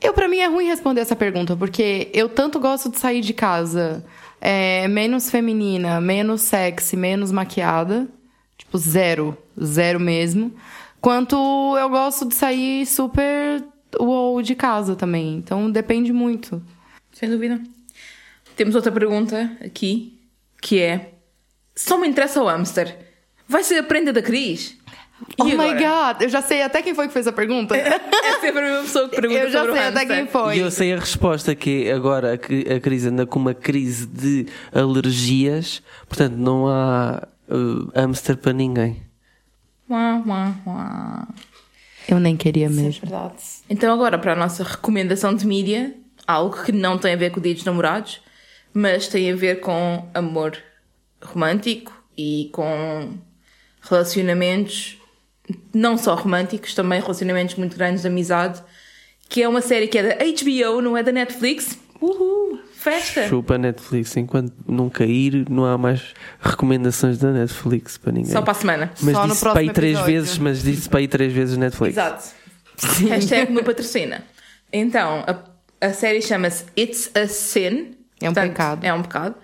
[0.00, 3.32] Eu, pra mim, é ruim responder essa pergunta, porque eu tanto gosto de sair de
[3.32, 4.04] casa
[4.40, 8.06] é, menos feminina, menos sexy, menos maquiada.
[8.58, 9.36] Tipo, zero.
[9.62, 10.52] Zero mesmo.
[11.04, 11.36] Quanto
[11.78, 13.62] eu gosto de sair super
[14.00, 15.36] wow de casa também.
[15.36, 16.62] Então, depende muito.
[17.12, 17.60] Sem dúvida.
[18.56, 20.18] Temos outra pergunta aqui,
[20.62, 21.12] que é...
[21.76, 22.96] Só me interessa o hamster.
[23.46, 24.78] Vai ser a prenda da Cris?
[25.38, 26.14] E oh my agora?
[26.14, 27.76] god, eu já sei até quem foi que fez a pergunta.
[27.76, 30.56] É sempre a mesma pessoa que pergunta eu já sobre o sei até quem foi.
[30.56, 34.06] E eu sei a resposta que agora a Cri- a Cris anda com uma crise
[34.06, 39.03] de alergias, portanto não há uh, hamster para ninguém.
[39.88, 41.28] Uá, uá, uá.
[42.08, 43.00] Eu nem queria Isso é mesmo.
[43.02, 43.42] verdade.
[43.68, 45.94] Então agora para a nossa recomendação de mídia,
[46.26, 48.20] algo que não tem a ver com o dia dos namorados,
[48.72, 50.56] mas tem a ver com amor
[51.22, 53.14] romântico e com
[53.80, 54.98] relacionamentos
[55.74, 58.62] não só românticos, também relacionamentos muito grandes de amizade,
[59.28, 61.78] que é uma série que é da HBO, não é da Netflix.
[62.00, 62.58] Uhul!
[62.84, 63.26] Festa!
[63.28, 68.30] Chupa a Netflix, enquanto não cair, não há mais recomendações da Netflix para ninguém.
[68.30, 68.92] Só para a semana.
[69.00, 71.96] Mas Só disse para aí três vezes, mas disse para aí três vezes Netflix.
[71.96, 72.28] Exato.
[73.08, 74.22] Hashtag me patrocina.
[74.70, 77.96] Então, a, a série chama-se It's a Sin.
[78.20, 78.84] É um pecado.
[78.84, 79.36] É um pecado.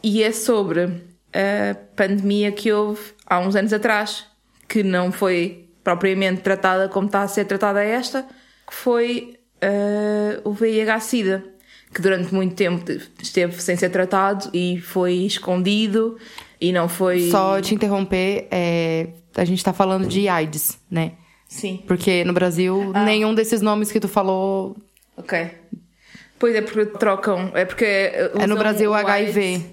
[0.00, 0.84] E é sobre
[1.32, 4.24] a pandemia que houve há uns anos atrás,
[4.68, 8.22] que não foi propriamente tratada como está a ser tratada esta,
[8.68, 11.53] que foi eh, o VIH-Sida,
[11.94, 12.84] que durante muito tempo
[13.22, 16.16] esteve sem ser tratado e foi escondido
[16.60, 17.30] e não foi...
[17.30, 21.12] Só te interromper, é, a gente tá falando de AIDS, né?
[21.48, 21.82] Sim.
[21.86, 23.04] Porque no Brasil, Ah.
[23.04, 24.76] nenhum desses nomes que tu falou
[25.16, 25.48] Ok.
[26.38, 27.52] Pois é porque trocam.
[27.54, 27.84] É porque.
[27.84, 29.40] é no Brasil o HIV.
[29.40, 29.64] AIDS.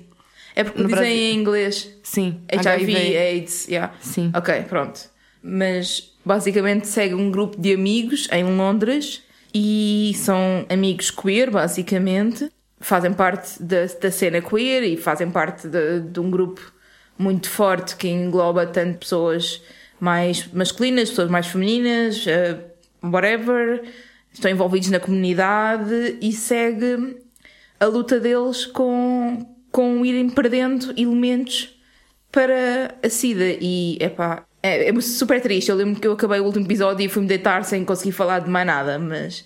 [0.55, 1.23] É porque No dizem Brasil.
[1.23, 1.89] em inglês.
[2.03, 3.17] Sim, HIV, HIV.
[3.17, 3.93] AIDS, yeah.
[3.99, 4.31] Sim.
[4.35, 4.99] Ok, pronto.
[5.41, 9.23] Mas basicamente segue um grupo de amigos em Londres
[9.53, 12.51] e são amigos queer, basicamente.
[12.79, 16.73] Fazem parte da, da cena queer e fazem parte de, de um grupo
[17.17, 19.61] muito forte que engloba tanto pessoas
[19.99, 22.57] mais masculinas, pessoas mais femininas, eh,
[23.03, 23.83] whatever.
[24.33, 27.17] Estão envolvidos na comunidade e segue
[27.79, 31.79] a luta deles com, com irem perdendo elementos
[32.31, 33.57] para a SIDA.
[33.59, 35.69] E epá, é, é super triste.
[35.69, 38.49] Eu lembro que eu acabei o último episódio e fui-me deitar sem conseguir falar de
[38.49, 39.45] mais nada, mas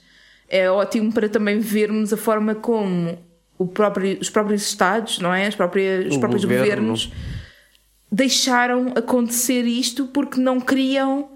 [0.50, 3.18] é ótimo para também vermos a forma como
[3.58, 5.48] o próprio, os próprios Estados, não é?
[5.48, 6.66] As próprias, os próprios governo.
[6.66, 7.12] governos
[8.12, 11.32] deixaram acontecer isto porque não queriam.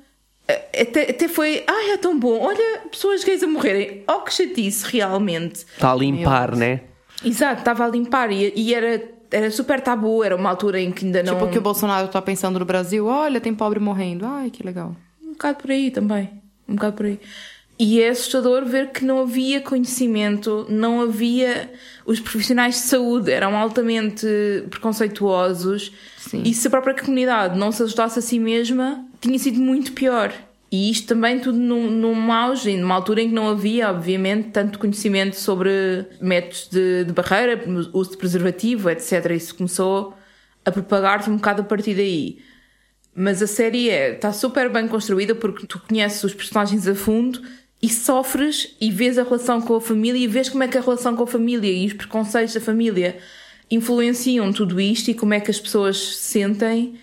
[0.48, 4.04] Até, até foi, ai, é tão bom, olha, pessoas gays a morrerem.
[4.08, 5.60] Oh, que chatice, realmente.
[5.60, 6.82] Está a limpar, né?
[7.24, 11.06] Exato, estava a limpar e, e era, era super tabu, era uma altura em que
[11.06, 11.34] ainda não.
[11.34, 14.26] Tipo que o Bolsonaro tá pensando no Brasil, olha, tem pobre morrendo.
[14.26, 14.96] Ai, que legal.
[15.24, 16.30] Um bocado por aí também.
[16.68, 17.20] Um bocado por aí.
[17.82, 21.72] E é assustador ver que não havia conhecimento, não havia.
[22.06, 24.28] Os profissionais de saúde eram altamente
[24.70, 26.44] preconceituosos Sim.
[26.44, 30.34] e se a própria comunidade não se ajudasse a si mesma, tinha sido muito pior.
[30.72, 34.78] E isto também tudo num, num auge, numa altura em que não havia, obviamente, tanto
[34.78, 39.32] conhecimento sobre métodos de, de barreira, uso de preservativo, etc.
[39.32, 40.14] Isso começou
[40.64, 42.40] a propagar-se um bocado a partir daí.
[43.16, 47.42] Mas a série é, está super bem construída porque tu conheces os personagens a fundo
[47.82, 50.82] e sofres e vês a relação com a família e vês como é que a
[50.82, 53.18] relação com a família e os preconceitos da família
[53.72, 56.96] influenciam tudo isto e como é que as pessoas se sentem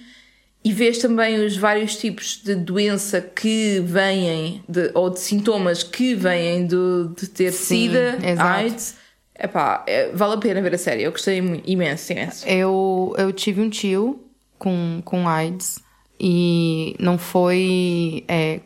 [0.67, 6.13] e vês também os vários tipos de doença que vêm de, ou de sintomas que
[6.13, 8.49] vêm do, de ter Sim, SIDA, exato.
[8.49, 8.97] AIDS.
[9.39, 11.05] Epá, é, vale a pena ver a série.
[11.05, 12.49] Eu gostei imenso, imenso.
[12.49, 14.19] Eu, eu tive um tio
[14.59, 15.79] com, com AIDS
[16.19, 18.25] e não foi.
[18.27, 18.59] é,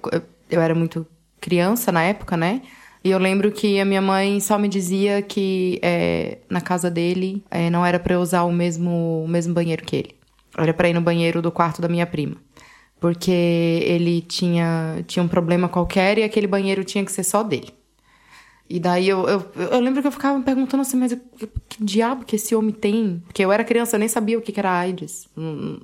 [0.51, 1.07] eu era muito
[1.39, 2.63] criança na época, né?
[3.05, 7.45] E eu lembro que a minha mãe só me dizia que é, na casa dele
[7.51, 10.20] é, não era eu usar o mesmo, o mesmo banheiro que ele.
[10.63, 12.37] Era pra ir no banheiro do quarto da minha prima.
[12.99, 17.71] Porque ele tinha, tinha um problema qualquer e aquele banheiro tinha que ser só dele.
[18.69, 21.83] E daí eu, eu, eu lembro que eu ficava me perguntando assim, mas que, que
[21.85, 23.21] diabo que esse homem tem?
[23.27, 25.29] Porque eu era criança, eu nem sabia o que que era AIDS.
[25.35, 25.81] Não,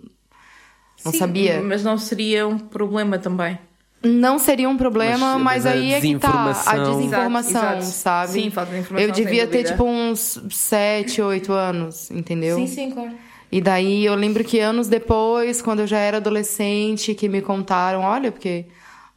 [1.04, 1.60] não Sim, sabia.
[1.62, 3.58] Mas não seria um problema também.
[4.04, 6.28] Não seria um problema, Mas- mas, aí é que tá
[6.66, 7.84] a desinformação- Exato, exato.
[7.84, 8.32] sabe?
[8.32, 9.70] Sim, falta de informação, Eu devia ter dúvida.
[9.70, 12.56] tipo uns 7, 8 anos, entendeu?
[12.58, 13.10] Sim, sim, claro.
[13.56, 18.02] E daí eu lembro que anos depois, quando eu já era adolescente, que me contaram,
[18.02, 18.66] olha, porque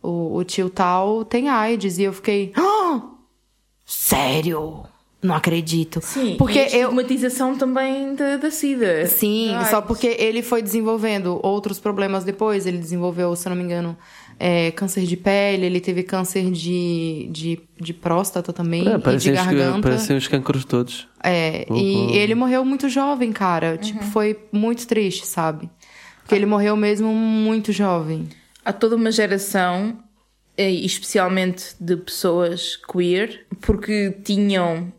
[0.02, 1.98] o, o tio tal tem AIDS.
[1.98, 3.02] E eu fiquei, ah,
[3.86, 4.86] sério?
[5.22, 6.00] Não acredito.
[6.02, 6.84] Sim, porque e a eu.
[6.84, 9.08] estigmatização também da, da SIDA.
[9.08, 12.66] Sim, Ai, só porque ele foi desenvolvendo outros problemas depois.
[12.66, 13.98] Ele desenvolveu, se eu não me engano,
[14.40, 19.04] é, câncer de pele, ele teve câncer de, de, de próstata também, É, e de
[19.04, 19.82] parecem, os, garganta.
[19.82, 21.08] parecem os cânceres todos.
[21.24, 21.78] É, Uhum.
[21.78, 23.78] e ele morreu muito jovem, cara.
[23.78, 25.70] Tipo, foi muito triste, sabe?
[26.22, 28.30] Porque ele morreu mesmo muito jovem.
[28.64, 29.98] Há toda uma geração,
[30.58, 34.92] especialmente de pessoas queer, porque tinham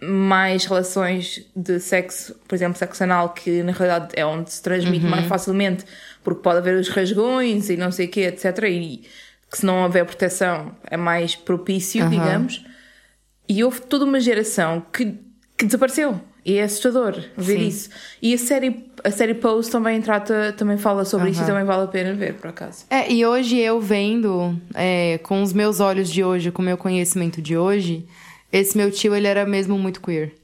[0.00, 5.04] mais relações de sexo, por exemplo, sexo anal, que na realidade é onde se transmite
[5.06, 5.84] mais facilmente,
[6.22, 8.62] porque pode haver os rasgões e não sei o quê, etc.
[8.64, 9.04] E
[9.50, 12.10] que se não houver proteção é mais propício, Aham.
[12.10, 12.64] digamos.
[13.48, 15.14] E houve toda uma geração que,
[15.56, 16.20] que desapareceu.
[16.44, 17.66] E é assustador ver Sim.
[17.66, 17.90] isso.
[18.22, 21.84] E a série, a série Pose também trata, também fala sobre isso e também vale
[21.84, 22.86] a pena ver, por acaso.
[22.88, 26.78] É, e hoje eu vendo, é, com os meus olhos de hoje, com o meu
[26.78, 28.06] conhecimento de hoje,
[28.52, 30.34] esse meu tio, ele era mesmo muito queer.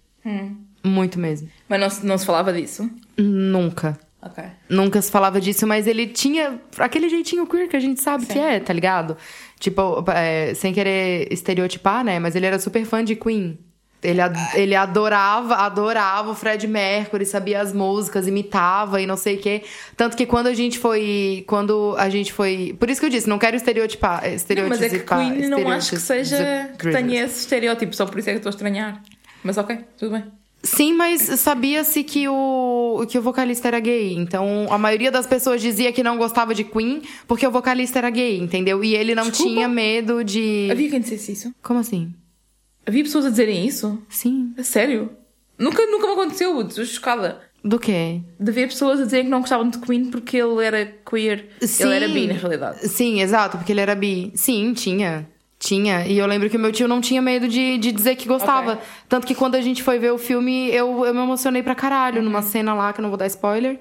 [0.83, 1.49] Muito mesmo.
[1.69, 2.89] Mas não, se- não se falava disso?
[3.17, 3.99] Nunca.
[4.21, 4.43] Ok.
[4.71, 8.39] Nunca se falava disso, mas ele tinha aquele jeitinho queer que a gente sabe que
[8.39, 9.17] é, tá ligado?
[9.61, 12.19] Tipo, é, sem querer estereotipar, né?
[12.19, 13.59] Mas ele era super fã de Queen.
[14.05, 14.21] Ele,
[14.55, 19.63] ele adorava, adorava o Fred Mercury, sabia as músicas, imitava e não sei o quê.
[19.97, 21.43] Tanto que quando a gente foi.
[21.47, 22.77] Quando a gente foi.
[22.79, 24.23] Por isso que eu disse, não quero estereotipar.
[24.23, 26.71] Não, estereotipar mas é que Queen não acho que seja.
[26.79, 29.03] que tenha esse estereótipo, só por isso é que estou a estranhar.
[29.43, 30.25] Mas ok, tudo bem.
[30.65, 34.15] Sim, mas sabia-se que o, que o vocalista era gay.
[34.15, 38.09] Então, a maioria das pessoas dizia que não gostava de Queen porque o vocalista era
[38.09, 38.83] gay, entendeu?
[38.83, 39.53] E ele não Desculpa?
[39.53, 40.69] tinha medo de.
[40.71, 41.55] Havia quem dissesse isso?
[41.63, 42.15] Como assim?
[42.87, 44.01] Havia pessoas a dizerem isso?
[44.09, 44.53] Sim.
[44.59, 45.11] A sério?
[45.59, 47.41] Nunca, nunca me aconteceu, estou chocada.
[47.65, 48.21] Do quê?
[48.39, 51.49] De ver pessoas a dizerem que não gostavam de Queen porque ele era queer.
[51.63, 51.85] Sim.
[51.85, 52.87] Ele era bi, na realidade.
[52.89, 54.33] Sim, exato, porque ele era bi.
[54.35, 55.27] Sim, tinha.
[55.59, 56.07] Tinha.
[56.07, 58.73] E eu lembro que o meu tio não tinha medo de, de dizer que gostava.
[58.75, 58.85] Ok.
[59.09, 62.21] Tanto que quando a gente foi ver o filme, eu, eu me emocionei pra caralho
[62.21, 63.81] numa cena lá, que eu não vou dar spoiler.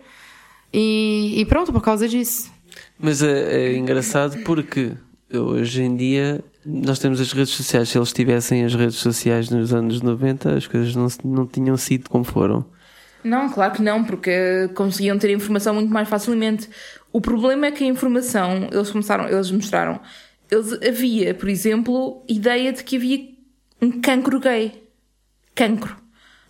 [0.72, 2.50] E, e pronto, por causa disso.
[2.98, 4.94] Mas é, é engraçado porque
[5.30, 7.90] hoje em dia nós temos as redes sociais.
[7.90, 12.10] Se eles tivessem as redes sociais nos anos 90, as coisas não, não tinham sido
[12.10, 12.65] como foram.
[13.23, 16.69] Não, claro que não, porque conseguiam ter informação muito mais facilmente.
[17.11, 19.99] O problema é que a informação, eles começaram, eles mostraram,
[20.52, 23.30] eles, havia, por exemplo, ideia de que havia
[23.81, 24.84] um cancro gay.
[25.56, 25.95] Cancro.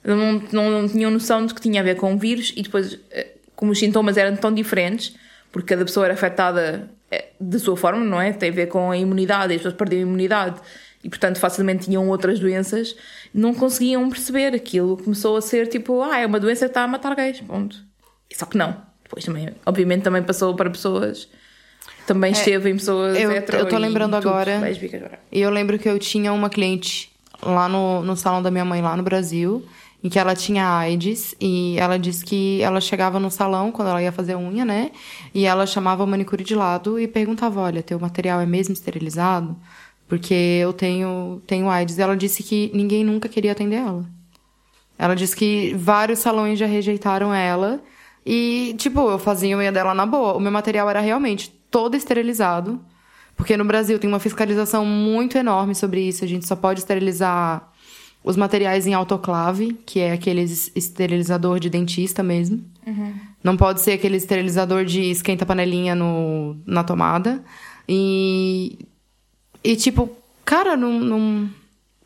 [0.04, 3.00] Não, não, não tinham noção de que tinha a ver com o vírus e depois,
[3.12, 5.16] eh, como os sintomas eram tão diferentes,
[5.54, 8.34] porque cada pessoa era afetada eh, da sua forma, não é?
[8.34, 10.60] Tem a ver com a imunidade, as pessoas perdiam a imunidade
[11.04, 12.96] e, portanto, facilmente tinham outras doenças,
[13.34, 14.98] não conseguiam perceber aquilo.
[14.98, 17.78] Começou a ser tipo, ah, é uma doença que está a matar gays, ponto.
[18.34, 18.76] Só que não.
[19.04, 21.30] Depois também, obviamente, também passou para pessoas.
[22.08, 24.60] Também esteve em pessoas eu- hetero eu tô lembrando agora.
[25.32, 27.12] E eu lembro que eu tinha uma cliente
[27.42, 29.66] lá no, no salão da minha mãe, lá no Brasil,
[30.04, 31.34] em que ela tinha AIDS.
[31.40, 34.92] E ela disse que ela chegava no salão quando ela ia fazer unha, né?
[35.34, 39.56] E ela chamava o manicure de lado e perguntava: Olha, teu material é mesmo esterilizado?
[40.08, 41.98] Porque eu tenho, tenho AIDS.
[41.98, 44.06] Ela disse que ninguém nunca queria atender ela.
[44.98, 47.82] Ela disse que vários salões já rejeitaram ela.
[48.26, 50.34] E, tipo, eu fazia unha dela na boa.
[50.34, 52.80] O meu material era realmente todo esterilizado.
[53.36, 56.24] Porque no Brasil tem uma fiscalização muito enorme sobre isso.
[56.24, 57.73] A gente só pode esterilizar
[58.24, 62.64] os materiais em autoclave, que é aquele es- esterilizador de dentista mesmo.
[63.44, 67.44] Não pode ser aquele esterilizador de esquenta-panelinha no, na tomada.
[67.88, 68.78] E.
[69.64, 70.10] E, tipo,
[70.44, 71.00] cara, não.
[71.00, 71.50] não...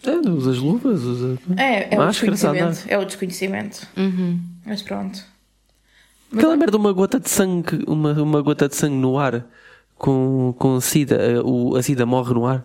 [0.03, 1.39] É, usa as luvas, usa.
[1.57, 2.59] É, é o Máscara, sabe?
[2.59, 2.93] desconhecimento.
[2.93, 3.87] É o desconhecimento.
[3.97, 4.39] Uhum.
[4.65, 5.23] Mas pronto.
[6.31, 9.45] Aquela merda, uma gota de sangue, uma, uma gota de sangue no ar
[9.97, 12.63] com, com sida, eh, o, a sida morre no ar.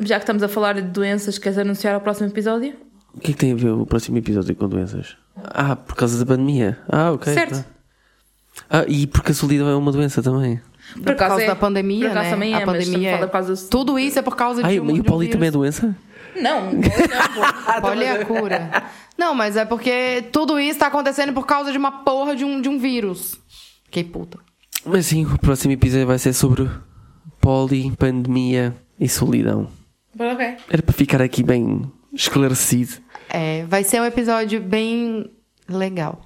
[0.00, 2.74] Já que estamos a falar de doenças, queres anunciar o próximo episódio?
[3.14, 5.16] O que é que tem a ver o próximo episódio com doenças?
[5.36, 6.78] Ah, por causa da pandemia.
[6.88, 7.32] Ah, ok.
[7.32, 7.56] Certo.
[7.56, 7.64] tá.
[8.70, 10.60] Ah, e porque a solidão é uma doença também.
[11.02, 12.30] Por, causa da pandemia, por né?
[12.30, 13.18] também a é, mas pandemia.
[13.18, 15.48] por causa do- Tudo isso é por causa de Ai, um, e o poli também
[15.48, 15.96] é doença?
[16.36, 18.82] Não, não, é a cura.
[19.16, 22.60] Não, mas é porque tudo isso tá acontecendo por causa de uma porra de um,
[22.60, 23.38] de um vírus.
[23.90, 24.38] Que puta.
[24.84, 26.68] Mas sim, o próximo episódio vai ser sobre
[27.40, 29.68] poli, pandemia e solidão.
[30.16, 30.56] Mas ok.
[30.70, 32.94] Era para ficar aqui bem esclarecido.
[33.28, 35.30] É, vai ser um episódio bem
[35.68, 36.22] legal.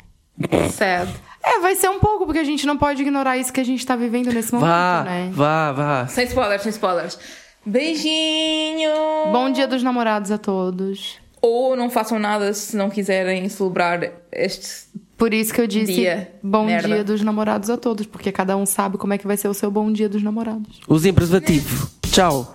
[0.72, 1.10] Sad.
[1.42, 3.84] É, vai ser um pouco, porque a gente não pode ignorar isso que a gente
[3.86, 5.30] tá vivendo nesse momento, Vá, né?
[5.32, 6.06] vá, vá.
[6.06, 7.18] Sem spoilers, sem spoilers.
[7.64, 8.90] Beijinho!
[9.32, 11.16] Bom dia dos namorados a todos.
[11.40, 14.88] Ou não façam nada se não quiserem celebrar este.
[15.16, 16.32] Por isso que eu disse Dia.
[16.42, 16.86] bom Merda.
[16.88, 19.54] dia dos namorados a todos, porque cada um sabe como é que vai ser o
[19.54, 20.80] seu bom dia dos namorados.
[20.88, 21.90] Usem preservativo.
[22.12, 22.54] Tchau.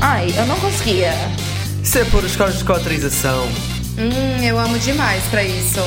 [0.00, 1.12] Ai, eu não conseguia.
[1.82, 3.46] Isso é pôr os cornos com autorização.
[3.98, 5.80] Hum, eu amo demais pra isso.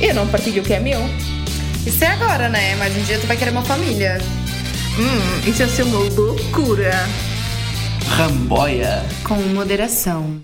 [0.00, 1.00] Eu não partilho o que é meu.
[1.86, 2.74] Isso é agora, né?
[2.76, 4.18] Mas um dia tu vai querer uma família.
[4.98, 6.92] Hum, isso ia ser uma loucura.
[8.08, 9.04] Ramboia.
[9.24, 10.40] Com moderação.